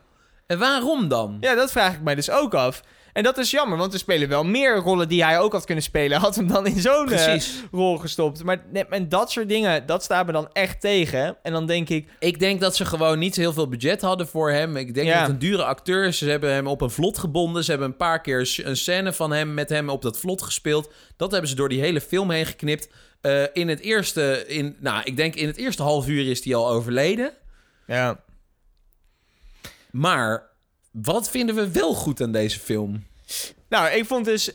[0.48, 1.38] En waarom dan?
[1.40, 2.84] Ja, dat vraag ik mij dus ook af.
[3.14, 5.84] En dat is jammer, want er spelen wel meer rollen die hij ook had kunnen
[5.84, 6.20] spelen.
[6.20, 8.44] Had hem dan in zo'n eh, rol gestopt.
[8.44, 11.38] Maar en dat soort dingen, dat staat me dan echt tegen.
[11.44, 14.52] En dan denk ik, Ik denk dat ze gewoon niet heel veel budget hadden voor
[14.52, 14.76] hem.
[14.78, 15.14] Ik denk Ja.
[15.14, 16.18] dat het een dure acteur is.
[16.18, 17.64] Ze hebben hem op een vlot gebonden.
[17.64, 20.92] Ze hebben een paar keer een scène van hem met hem op dat vlot gespeeld.
[21.18, 22.90] Dat hebben ze door die hele film heen geknipt.
[23.22, 26.56] Eh, in het eerste, in, nou, ik denk in het eerste half uur is hij
[26.56, 27.32] al overleden.
[27.88, 28.20] ja,
[29.92, 30.52] Maar
[30.94, 33.04] wat vinden we wel goed aan deze film?
[33.74, 34.52] Nou, ik vond dus,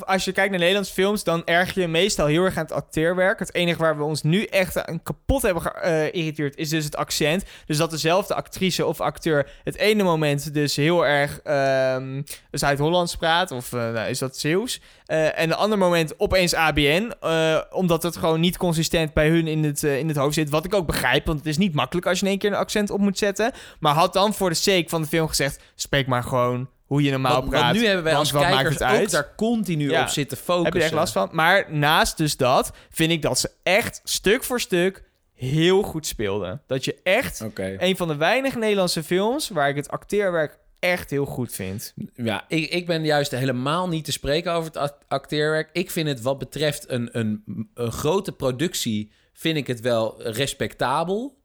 [0.00, 3.38] als je kijkt naar Nederlandse films, dan erg je meestal heel erg aan het acteerwerk.
[3.38, 7.44] Het enige waar we ons nu echt aan kapot hebben geïrriteerd is dus het accent.
[7.66, 13.50] Dus dat dezelfde actrice of acteur het ene moment dus heel erg ehm Zuid-Hollands praat,
[13.50, 14.80] of eh, nou, is dat Zeeuws.
[15.06, 19.46] Eh, en de andere moment opeens ABN, eh, omdat het gewoon niet consistent bij hun
[19.46, 20.50] in het, eh, in het hoofd zit.
[20.50, 22.56] Wat ik ook begrijp, want het is niet makkelijk als je in één keer een
[22.56, 23.52] accent op moet zetten.
[23.80, 27.10] Maar had dan voor de sake van de film gezegd, spreek maar gewoon hoe je
[27.10, 27.62] normaal Want, praat.
[27.62, 29.10] want nu hebben wij als kijkers het ook uit?
[29.10, 30.02] daar continu Ja.
[30.02, 30.64] op zitten focussen.
[30.64, 31.28] Heb je echt last van?
[31.32, 36.62] Maar naast dus dat, vind ik dat ze echt stuk voor stuk heel goed speelden.
[36.66, 37.44] Dat je echt
[37.78, 41.94] een van de weinige Nederlandse films waar ik het acteerwerk echt heel goed vind.
[42.14, 45.70] Ja, ik, ik ben juist helemaal niet te spreken over het act- acteerwerk.
[45.72, 47.42] Ik vind het wat betreft een, een,
[47.74, 51.36] een grote productie, vind ik het wel respectabel.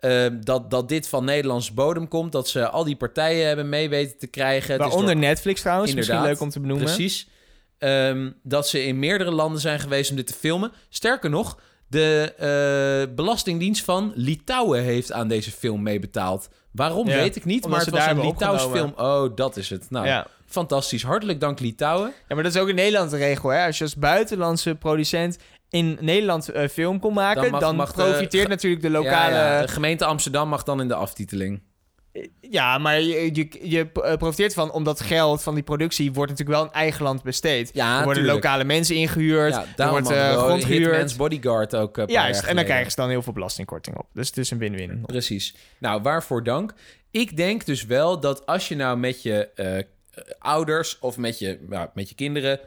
[0.00, 2.32] Ehm, dat, dat dit van Nederlands bodem komt.
[2.32, 4.78] Dat ze al die partijen hebben mee weten te krijgen.
[4.78, 6.84] Waaronder door- Netflix trouwens, misschien leuk om te benoemen.
[6.86, 7.28] Precies.
[7.78, 10.72] Ehm, dat ze in meerdere landen zijn geweest om dit te filmen.
[10.88, 12.32] Sterker nog, de
[13.08, 16.48] eh, Belastingdienst van Litouwen heeft aan deze film meebetaald.
[16.72, 18.92] Waarom Ja, weet ik niet, maar ze het was daar een Litouws film.
[18.96, 19.90] Oh, dat is het.
[19.90, 20.26] Nou, Ja.
[20.46, 21.02] fantastisch.
[21.02, 22.12] Hartelijk dank Litouwen.
[22.28, 23.48] ja, maar dat is ook in Nederland de regel.
[23.48, 23.66] Hè?
[23.66, 25.38] Als je als buitenlandse producent
[25.70, 29.34] in Nederland eh, film kon maken, Dan dan, mag- mag de profiteert natuurlijk de lokale...
[29.34, 29.60] Ja, ja.
[29.62, 31.62] De gemeente Amsterdam mag dan in de aftiteling.
[32.40, 36.58] Ja, maar je, je, je eh, profiteert van, omdat geld van die productie wordt natuurlijk
[36.58, 37.70] wel in eigen land besteed.
[37.74, 38.44] Ja, er worden tuurlijk.
[38.44, 41.16] lokale mensen ingehuurd, Ja, er wordt eh, we grond gehuurd.
[41.16, 41.98] Bodyguard ook.
[41.98, 44.06] eh, Juist, en dan krijgen ze dan heel veel belastingkorting op.
[44.12, 45.02] Dus het is een win-win.
[45.06, 45.54] Precies.
[45.78, 46.72] Nou, waarvoor dank.
[47.10, 49.82] Ik denk dus wel dat als je nou met je eh,
[50.38, 52.60] ouders of met je, nou, met je kinderen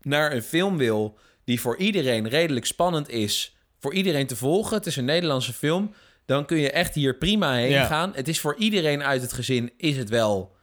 [0.00, 4.86] naar een film wil die voor iedereen redelijk spannend is, voor iedereen te volgen, het
[4.86, 5.94] is een Nederlandse film,
[6.24, 7.84] dan kun je echt hier prima heen Ja.
[7.84, 8.12] gaan.
[8.14, 10.56] Het is voor iedereen uit het gezin, is het wel,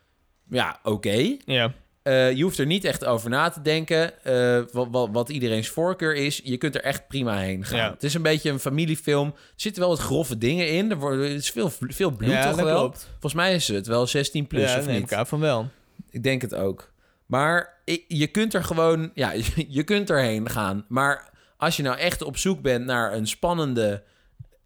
[0.49, 1.36] ja, oké.
[1.45, 1.73] Ja.
[2.03, 5.67] Eh, je hoeft er niet echt over na te denken eh, wat, wat, wat iedereen's
[5.69, 6.41] voorkeur is.
[6.43, 7.77] Je kunt er echt prima heen gaan.
[7.77, 7.91] Ja.
[7.91, 9.27] Het is een beetje een familiefilm.
[9.27, 10.91] Er zitten wel wat grove dingen in.
[10.91, 12.79] Er, wordt, er is veel, veel bloed Ja, toch wel.
[12.79, 13.07] klopt.
[13.11, 15.15] Volgens mij is het wel 16 plus ja, of neem niet.
[15.27, 15.69] van wel.
[16.09, 16.92] Ik denk het ook.
[17.26, 19.11] Maar je kunt er gewoon...
[19.13, 19.34] Ja,
[19.67, 20.86] je kunt erheen gaan.
[20.88, 24.03] Maar als je nou echt op zoek bent naar een spannende...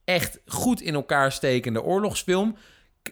[0.04, 2.58] echt goed in elkaar stekende oorlogsfilm...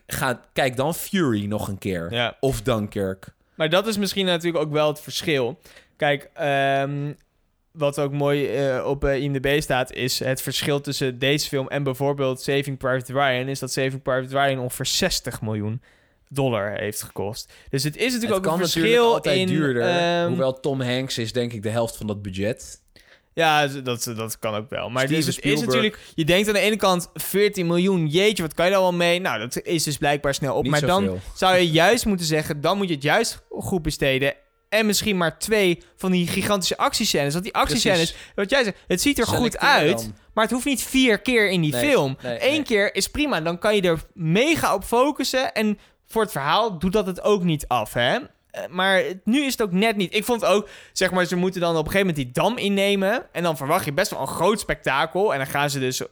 [0.08, 2.14] Ga, kijk dan Fury nog een keer.
[2.14, 2.38] Ja.
[2.40, 3.28] Of Dunkirk.
[3.56, 5.60] Maar dat is misschien natuurlijk ook wel het verschil.
[5.98, 7.14] Kijk, ehm,
[7.72, 11.84] wat ook mooi eh, op eh, IMDb staat, is het verschil tussen deze film en
[11.84, 15.82] bijvoorbeeld Saving Private Ryan, is dat Saving Private Ryan ongeveer 60 miljoen
[16.30, 17.54] dollar heeft gekost.
[17.70, 19.48] Dus het is natuurlijk het ook een verschil altijd in...
[19.48, 19.82] duurder.
[19.84, 22.84] ehm, hoewel Tom Hanks is denk ik de helft van dat budget.
[23.34, 24.90] Ja, dat, dat kan ook wel.
[24.90, 26.00] Maar Steven dus is natuurlijk...
[26.16, 29.20] Je denkt aan de ene kant 14 miljoen, jeetje, wat kan je daar wel mee?
[29.20, 30.62] Nou, dat is dus blijkbaar snel op.
[30.64, 34.34] Niet maar dan zou je juist moeten zeggen, dan moet je het juist goed besteden.
[34.70, 37.32] En misschien maar twee van die gigantische actiescènes.
[37.34, 39.98] Want die actiescènes, wat jij zegt, het ziet er goed uit.
[39.98, 40.16] dan.
[40.34, 42.18] Maar het hoeft niet vier keer in die Nee, film.
[42.22, 42.64] nee, Eén nee.
[42.64, 43.42] keer is prima.
[43.42, 45.54] Dan kan je er mega op focussen.
[45.54, 45.80] En
[46.16, 48.18] voor het verhaal doet dat het ook niet af, hè?
[48.52, 50.16] Eh, Maar nu is het ook net niet.
[50.16, 53.26] Ik vond ook, zeg maar, ze moeten dan op een gegeven moment die dam innemen.
[53.32, 55.32] En dan verwacht je best wel een groot spektakel.
[55.34, 56.08] En dan gaan ze dus, eh,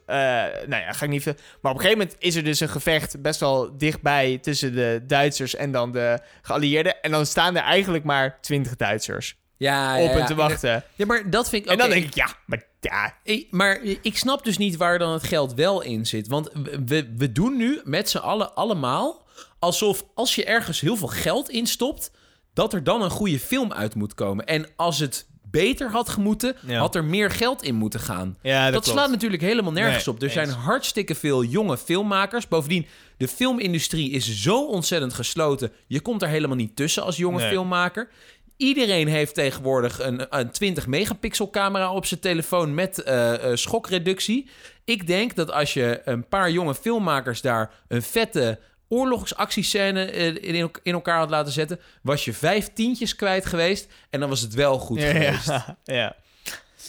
[0.67, 1.33] nou ja, ga ik niet veel.
[1.61, 5.03] Maar op een gegeven moment is er dus een gevecht best wel dichtbij tussen de
[5.07, 7.01] Duitsers en dan de geallieerden.
[7.01, 10.25] En dan staan er eigenlijk maar 20 Duitsers Ja, op ja.
[10.25, 10.83] te wachten.
[10.95, 11.71] Ja, maar dat vind ik...
[11.71, 15.11] En dan denk ik, ja, maar ja, Ik- maar ik snap dus niet waar dan
[15.13, 16.27] het geld wel in zit.
[16.27, 19.22] Want we- we, we doen nu met z'n allen allemaal
[19.63, 22.11] alsof als je ergens heel veel geld in stopt,
[22.53, 24.45] dat er dan een goede film uit moet komen.
[24.45, 26.79] En als het beter had gemoeten, Ja.
[26.79, 28.37] had er meer geld in moeten gaan.
[28.41, 30.21] ja Dat, slaat natuurlijk helemaal nergens Nee, op.
[30.21, 30.33] Er eens.
[30.33, 32.47] zijn hartstikke veel jonge filmmakers.
[32.47, 32.85] Bovendien,
[33.17, 35.71] de filmindustrie is zo ontzettend gesloten.
[35.87, 37.49] Je komt er helemaal niet tussen als jonge Nee.
[37.49, 38.09] filmmaker.
[38.57, 44.49] Iedereen heeft tegenwoordig een, een 20 megapixel camera op zijn telefoon met eh, eh, schokreductie.
[44.85, 48.59] Ik denk dat als je een paar jonge filmmakers daar een vette
[48.93, 54.19] oorlogsactiescène eh, in, in elkaar had laten zetten, was je vijf tientjes kwijt geweest en
[54.19, 55.47] dan was het wel goed ja, geweest.
[55.47, 56.15] Ja, ja.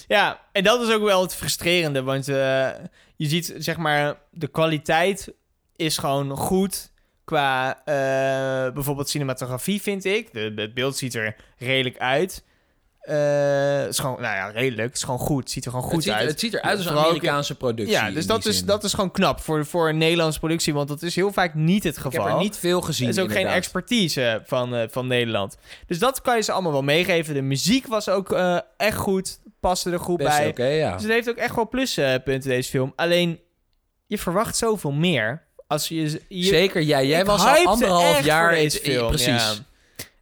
[0.09, 2.03] ja, en dat is ook wel het frustrerende.
[2.03, 2.71] Want eh,
[3.17, 5.33] je ziet, zeg maar, de kwaliteit
[5.77, 6.93] is gewoon goed.
[7.25, 10.33] Qua eh, bijvoorbeeld cinematografie, vind ik.
[10.33, 12.45] De, het beeld ziet er redelijk uit.
[13.05, 14.89] Eh, is gewoon, nou ja, redelijk.
[14.89, 15.43] Het is gewoon goed.
[15.43, 16.29] Het ziet er gewoon goed het, ziet, uit.
[16.29, 17.95] het ziet eruit als een Amerikaanse productie.
[17.95, 18.67] ja, in dus dat is, zin.
[18.67, 20.75] dat is gewoon knap voor, voor een Nederlandse productie.
[20.75, 22.25] Want dat is heel vaak niet het Ik geval.
[22.25, 23.07] heb er niet veel gezien.
[23.09, 25.57] Er is ook geen expertise van, eh, van Nederland.
[25.87, 27.35] Dus dat kan je ze allemaal wel meegeven.
[27.35, 29.39] De muziek was ook eh, echt goed.
[29.61, 30.77] Paste er goed Best bij.
[30.77, 30.93] ja.
[30.93, 32.93] Dus het heeft ook echt wel pluspunten, deze film.
[32.97, 33.41] Alleen,
[34.07, 35.43] je verwacht zoveel meer.
[35.67, 37.07] Als je, je Zeker, jij.
[37.07, 38.71] Jij ik was al anderhalf jaar...
[38.71, 39.09] film.
[39.09, 39.27] Precies.
[39.27, 39.55] ja.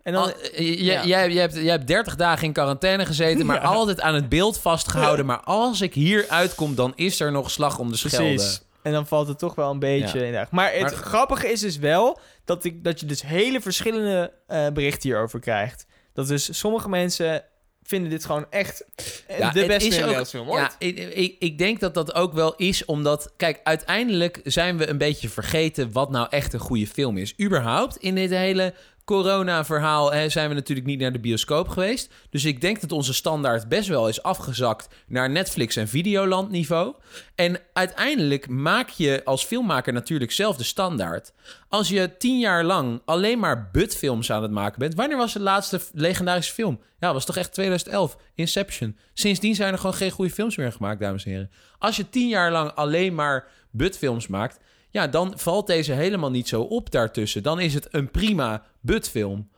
[0.03, 1.05] En dan, Al- eh, ja.
[1.05, 3.69] jij, jij, hebt, jij hebt 30 dagen in quarantaine gezeten, maar Ja.
[3.69, 5.27] altijd aan het beeld vastgehouden.
[5.27, 8.35] Maar als ik hier uitkom, dan is er nog slag om de schelde.
[8.35, 8.61] precies.
[8.83, 10.25] En dan valt het toch wel een beetje Ja.
[10.25, 10.47] in de.
[10.51, 14.67] Maar het Maar- grappige is dus wel dat, ik, dat je dus hele verschillende eh,
[14.69, 15.87] berichten hierover krijgt.
[16.15, 17.45] Dat dus sommige mensen
[17.83, 18.85] vinden dit gewoon echt
[19.27, 20.61] eh, Ja, de beste is ook- Nederlandse film ooit.
[20.79, 23.33] Ja, ik, ik, ik denk dat dat ook wel is omdat...
[23.37, 27.35] Kijk, uiteindelijk zijn we een beetje vergeten wat nou echt een goede film is.
[27.41, 28.75] Überhaupt in dit hele
[29.05, 32.13] corona-verhaal zijn we natuurlijk niet naar de bioscoop geweest.
[32.31, 36.95] Dus ik denk dat onze standaard best wel is afgezakt naar Netflix en Videoland niveau.
[37.35, 41.33] En uiteindelijk maak je als filmmaker natuurlijk zelf de standaard.
[41.69, 44.95] Als je tien jaar lang alleen maar budfilms aan het maken bent...
[44.95, 46.81] Wanneer was de laatste legendarische film?
[46.81, 48.97] Ja, dat was toch echt 2011, Inception.
[49.15, 51.51] Sindsdien zijn er gewoon geen goede films meer gemaakt, dames en heren.
[51.79, 54.59] Als je tien jaar lang alleen maar budfilms maakt...
[54.93, 57.43] ja, dan valt deze helemaal niet zo op daartussen.
[57.43, 59.51] Dan is het een prima budfilm.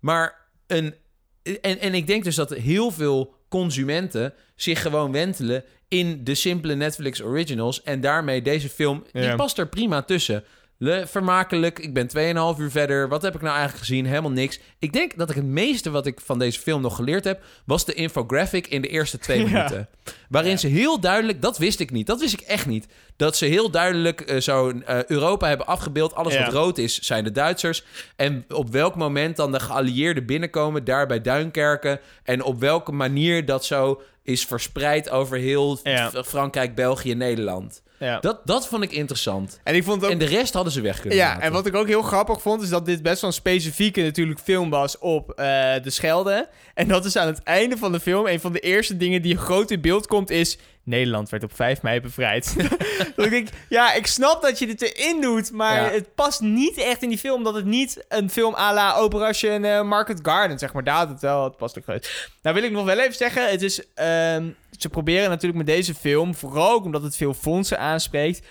[0.00, 0.94] Maar een...
[1.60, 6.74] En, en ik denk dus dat heel veel consumenten zich gewoon wentelen in de simpele
[6.74, 7.82] Netflix originals.
[7.82, 9.34] En daarmee deze film, die Ja.
[9.36, 10.44] past er prima tussen.
[10.84, 12.08] Le, vermakelijk, ik ben
[12.56, 13.08] 2,5 uur verder.
[13.08, 14.06] Wat heb ik nou eigenlijk gezien?
[14.06, 14.60] Helemaal niks.
[14.78, 17.42] Ik denk dat ik het meeste wat ik van deze film nog geleerd heb...
[17.66, 19.44] was de infographic in de eerste twee Ja.
[19.46, 19.88] minuten.
[20.28, 21.42] Waarin ze heel duidelijk...
[21.42, 22.06] Dat wist ik niet.
[22.06, 22.86] Dat wist ik echt niet.
[23.16, 26.14] Dat ze heel duidelijk eh, zo eh, Europa hebben afgebeeld.
[26.14, 26.44] Alles Ja.
[26.44, 27.84] wat rood is, zijn de Duitsers.
[28.16, 30.84] En op welk moment dan de geallieerden binnenkomen...
[30.84, 32.00] daar bij Duinkerken.
[32.22, 35.78] En op welke manier dat zo is verspreid over heel
[36.24, 37.81] Frankrijk, België, Nederland.
[38.02, 38.18] Ja.
[38.20, 39.60] Dat, dat vond ik interessant.
[39.64, 41.42] En ik vond ook En de rest hadden ze weg kunnen Ja, laten.
[41.42, 44.40] en wat ik ook heel grappig vond, is dat dit best wel een specifieke natuurlijk
[44.40, 45.36] film was op eh,
[45.82, 46.48] de Schelde.
[46.74, 49.36] En dat is aan het einde van de film, een van de eerste dingen die
[49.36, 52.54] groot in beeld komt, is Nederland werd op 5 mei bevrijd.
[53.16, 55.90] dat ik denk, ja, ik snap dat je dit erin doet, maar Ja.
[55.90, 59.64] het past niet echt in die film, omdat het niet een film à la Operation
[59.64, 60.84] eh, Market Garden, zeg maar.
[60.84, 62.30] Daar had het wel, het past ook geweest.
[62.42, 65.94] Nou wil ik nog wel even zeggen, het is, ehm, ze proberen natuurlijk met deze
[65.94, 68.46] film, vooral ook omdat het veel fondsen aanspreekt,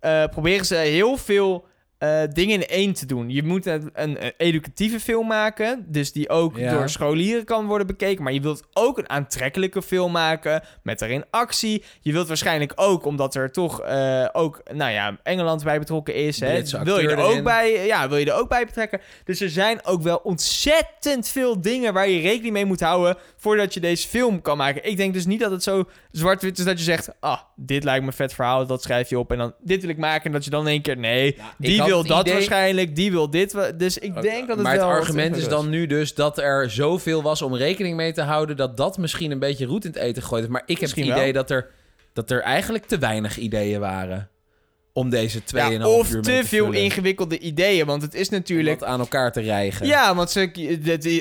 [0.00, 1.66] eh, proberen ze heel veel
[2.04, 3.30] eh, dingen in één te doen.
[3.30, 6.70] Je moet een, een, educatieve film maken, dus die ook Ja.
[6.72, 8.24] door scholieren kan worden bekeken.
[8.24, 11.84] Maar je wilt ook een aantrekkelijke film maken met daarin actie.
[12.00, 16.40] Je wilt waarschijnlijk ook, omdat er toch eh, ook, nou ja, Engeland bij betrokken is,
[16.40, 19.00] hè, wil je er ook bij, ja, wil je er ook bij betrekken.
[19.24, 23.74] Dus er zijn ook wel ontzettend veel dingen waar je rekening mee moet houden voordat
[23.74, 24.84] je deze film kan maken.
[24.84, 28.00] Ik denk dus niet dat het zo zwart-wit is dat je zegt, ah, dit lijkt
[28.00, 30.32] me een vet verhaal, dat schrijf je op en dan dit wil ik maken en
[30.32, 33.10] dat je dan in één keer, nee, die had wil het dat idee- waarschijnlijk, die
[33.10, 33.56] wil dit.
[33.76, 34.88] Dus ik denk dat het maar wel...
[34.88, 38.22] het wat argument is dan nu dus dat er zoveel was om rekening mee te
[38.22, 38.56] houden...
[38.56, 40.52] dat dat misschien een beetje roet in het eten gegooid heeft.
[40.52, 41.42] Maar ik heb Misschien het idee wel.
[41.42, 41.70] dat er,
[42.12, 44.28] dat er eigenlijk te weinig ideeën waren...
[44.96, 46.80] om deze 2,5 Ja, uur of te veel vullen.
[46.82, 48.78] ingewikkelde ideeën, want het is Om natuurlijk...
[48.78, 49.86] dat aan elkaar te rijgen.
[49.86, 50.50] Ja, want ze,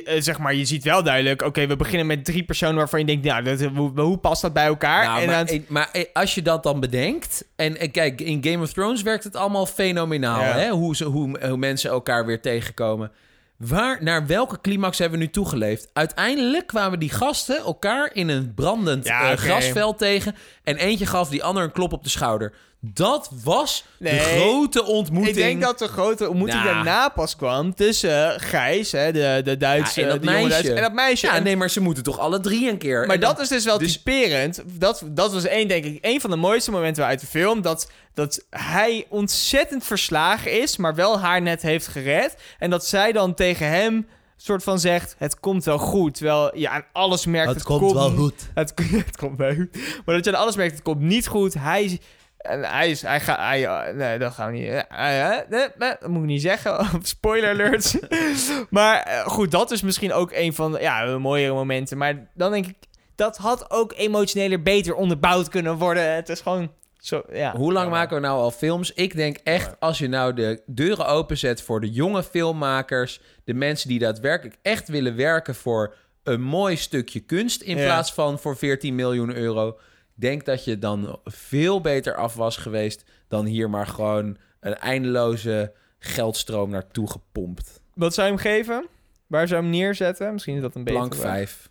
[0.06, 1.42] eh, zeg maar, je ziet wel duidelijk...
[1.42, 3.24] Oké, we beginnen met drie personen waarvan je denkt...
[3.26, 5.06] Nou, dat, hoe, hoe past dat bij elkaar?
[5.06, 7.46] Nou, en maar, dan- maar als je dat dan bedenkt...
[7.56, 10.42] En, en kijk, in Game of Thrones werkt het allemaal fenomenaal...
[10.42, 10.58] Ja.
[10.58, 10.70] Hè?
[10.70, 13.12] Hoe, ze, hoe, hoe mensen elkaar weer tegenkomen.
[13.58, 15.90] Waar, naar welke climax hebben we nu toegeleefd?
[15.94, 20.36] Uiteindelijk kwamen die gasten elkaar in een brandend Ja, eh, grasveld tegen...
[20.64, 22.54] en eentje gaf die ander een klop op de schouder.
[22.86, 25.38] Dat was de grote ontmoeting.
[25.38, 26.74] Ik denk dat de grote ontmoeting Nou.
[26.76, 30.50] daarna pas kwam tussen Gijs, hè, de, de Duitse, Ja, en dat de jonge meisje.
[30.54, 31.26] Duitse, en dat meisje.
[31.26, 33.06] Ja, En- nee, maar ze moeten toch alle drie een keer.
[33.06, 34.64] Maar En dan- dat is dus wel dus- typerend.
[34.66, 37.62] Dat, dat was één, denk ik, één van de mooiste momenten uit de film.
[37.62, 42.36] Dat, dat hij ontzettend verslagen is, maar wel haar net heeft gered.
[42.60, 44.08] En dat zij dan tegen hem
[44.38, 46.14] soort van zegt: Het komt wel goed.
[46.16, 47.64] Terwijl je aan alles merkt: Het,
[48.54, 48.74] Het,
[49.06, 49.78] het komt wel goed.
[50.06, 51.54] Maar dat je aan alles merkt: Het komt niet goed.
[51.54, 52.00] Hij.
[52.44, 56.08] En hij is, hij gaat, hij, eh, nee, dat gaan we niet, eh, nee, dat
[56.08, 57.98] moet ik niet zeggen, spoiler alerts.
[58.70, 61.98] maar eh, goed, dat is misschien ook een van de, ja, mooiere momenten.
[61.98, 62.76] Maar dan denk ik,
[63.16, 66.16] dat had ook emotioneler beter onderbouwd kunnen worden.
[66.16, 67.56] Het is gewoon zo, ja.
[67.56, 68.94] Hoe lang Ja, maken we nou al films?
[68.94, 73.90] Ik denk echt, als je nou de deuren openzet voor de jonge filmmakers, de mensen
[73.90, 77.84] die daadwerkelijk echt willen werken voor een mooi stukje kunst in Ja.
[77.86, 79.78] plaats van voor 14 miljoen euro,
[80.16, 85.74] denk dat je dan veel beter af was geweest dan hier maar gewoon een eindeloze
[86.00, 87.82] geldstroom naartoe gepompt.
[87.94, 88.86] Wat zou je hem geven?
[89.28, 90.34] Waar zou je hem neerzetten?
[90.34, 91.34] Misschien is dat een betere Plank vraag.
[91.36, 91.70] 5.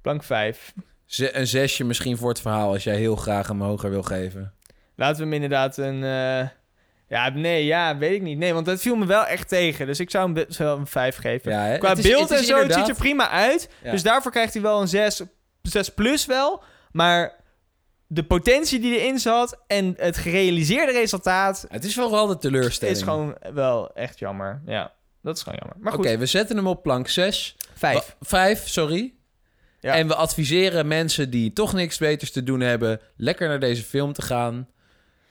[0.00, 0.72] Plank 5.
[1.16, 4.52] Een zesje misschien voor het verhaal als jij heel graag hem hoger wil geven.
[4.96, 6.04] Laten we hem inderdaad een...
[6.04, 6.48] eh,
[7.08, 8.38] ja, nee, ja, weet ik niet.
[8.38, 9.86] Nee, want het viel me wel echt tegen.
[9.86, 11.52] Dus ik zou hem wel een 5 geven.
[11.52, 11.76] Ja?
[11.78, 13.68] Qua is- beeld en zo, het ziet er prima uit.
[13.82, 13.90] Ja.
[13.90, 15.22] Dus daarvoor krijgt hij wel een 6,
[15.62, 16.62] 6 plus wel.
[16.92, 17.36] Maar
[18.06, 22.96] de potentie die erin zat en het gerealiseerde resultaat Het is vooral de teleurstelling.
[22.96, 24.62] is gewoon wel echt jammer.
[24.66, 25.76] Ja, dat is gewoon jammer.
[25.80, 27.56] Maar Oké, goed, we zetten hem op plank 6.
[27.74, 27.94] 5.
[27.94, 29.12] Wa- Vijf, sorry.
[29.80, 29.94] Ja.
[29.94, 33.00] En we adviseren mensen die toch niks beters te doen hebben...
[33.16, 34.68] lekker naar deze film te gaan.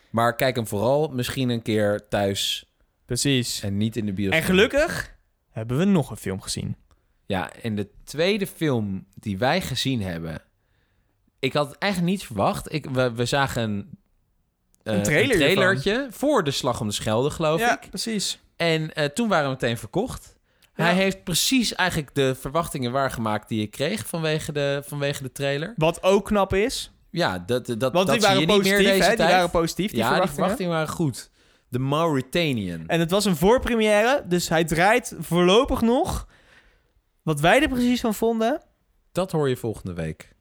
[0.09, 2.65] Maar kijk hem vooral misschien een keer thuis
[3.05, 3.61] Precies.
[3.61, 4.39] en niet in de bioscoop.
[4.41, 5.15] En gelukkig
[5.51, 6.75] hebben we nog een film gezien.
[7.25, 10.41] Ja, en de tweede film die wij gezien hebben...
[11.39, 12.73] Ik had het eigenlijk niet verwacht.
[12.73, 13.89] Ik, we, we zagen een,
[14.83, 17.89] eh, Een trailer een trailertje voor de Slag om de Schelde, geloof ja, ik.
[17.89, 18.39] precies.
[18.55, 20.35] En eh, toen waren we meteen verkocht.
[20.75, 20.83] Ja.
[20.83, 25.73] Hij heeft precies eigenlijk de verwachtingen waargemaakt die ik kreeg vanwege de, vanwege de trailer.
[25.77, 26.91] Wat ook knap is.
[27.09, 29.15] Ja, dat, dat, Want dat die zie waren je niet positief, meer deze hè?
[29.15, 31.29] Die waren positief, die ja, die verwachtingen waren goed.
[31.69, 32.88] De Mauritanian.
[32.88, 36.27] En het was een voorpremière, dus hij draait voorlopig nog.
[37.23, 38.61] Wat wij er precies van vonden...
[39.11, 40.35] Dat hoor je volgende week.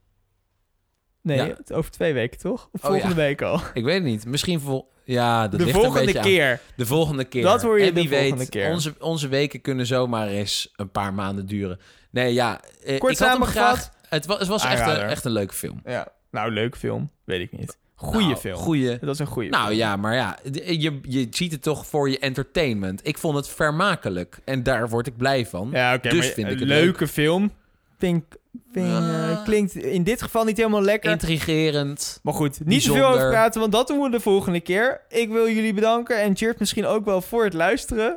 [1.26, 1.56] Nee, Ja.
[1.72, 2.68] over twee weken, toch?
[2.72, 3.20] Of Oh, volgende ja.
[3.20, 3.60] week al.
[3.74, 4.26] Ik weet het niet.
[4.26, 4.92] Misschien vol...
[5.04, 6.24] Ja, dat de ligt een volgende aan.
[6.24, 6.60] keer.
[6.76, 7.42] De volgende keer.
[7.42, 8.70] Dat hoor je en wie de weet, volgende keer.
[8.70, 11.80] Onze, onze weken kunnen zomaar eens een paar maanden duren.
[12.10, 12.60] Nee, ja.
[12.84, 13.52] eh, Kort ik had hem samengevat.
[13.78, 13.90] graag...
[14.08, 15.80] Het was, het was echt, een, echt een leuke film.
[15.84, 16.08] Ja.
[16.30, 17.10] Nou, leuk film.
[17.24, 17.78] Weet ik niet.
[17.94, 18.56] Goeie Nou, film.
[18.56, 18.98] Goeie.
[18.98, 19.78] Dat is een goede Nou film.
[19.78, 23.00] ja, maar ja, d- je, je ziet het toch voor je entertainment.
[23.06, 25.68] Ik vond het vermakelijk en daar word ik blij van.
[25.72, 27.52] Ja, oké, dus vind ik een het leuke film.
[27.98, 28.36] Vind, ik-
[28.72, 29.44] vind, eh, Ah.
[29.44, 31.10] klinkt in dit geval niet helemaal lekker.
[31.10, 32.20] Intrigerend.
[32.22, 33.18] maar goed, niet te veel bijzonder.
[33.20, 35.00] over praten, want dat doen we de volgende keer.
[35.08, 38.16] Ik wil jullie bedanken en Cheert misschien ook wel voor het luisteren.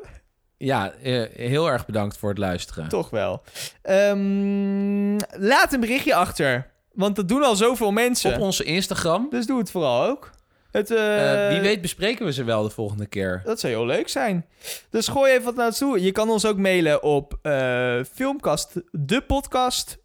[0.57, 2.87] Ja, eh, heel erg bedankt voor het luisteren.
[2.89, 3.41] Toch wel.
[3.81, 8.33] Ehm, laat een berichtje achter, want dat doen al zoveel mensen.
[8.33, 9.27] Op onze Instagram.
[9.29, 10.29] Dus doe het vooral ook.
[10.71, 13.41] Het, eh, Eh, wie weet bespreken we ze wel de volgende keer.
[13.45, 14.45] Dat zou heel leuk zijn.
[14.89, 16.01] Dus gooi even wat naartoe.
[16.03, 19.97] Je kan ons ook mailen op eh, Filmkast, de podcast.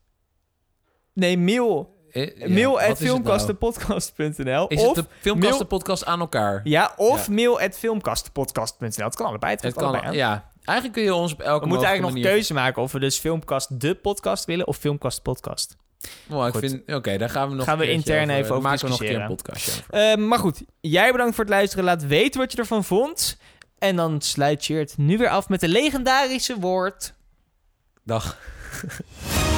[1.12, 1.93] Nee, mail.
[2.11, 2.99] Ja, mail at
[4.37, 4.75] nou?
[4.77, 6.61] of de filmkastenpodcast aan elkaar?
[6.65, 7.33] Ja, of Ja.
[7.33, 9.05] mail at filmkastenpodcast.nl.
[9.05, 9.53] Het kan allebei.
[9.53, 10.53] Het, Het kan allebei ja.
[10.65, 12.37] Eigenlijk kun je ons op elke We moeten eigenlijk nog manier...
[12.39, 15.77] keuze maken of we dus Filmkast de podcast willen of Filmkast podcast.
[16.31, 16.95] Oh, ik vind...
[16.95, 19.07] Oké, daar gaan we nog Gaan we intern over- even over maken we nog een
[19.07, 20.11] keer een podcastje over.
[20.11, 21.85] Eh, maar goed, jij bedankt voor het luisteren.
[21.85, 23.37] Laat weten wat je ervan vond.
[23.79, 27.15] En dan sluit je het nu weer af met de legendarische woord.
[28.05, 28.39] Dag.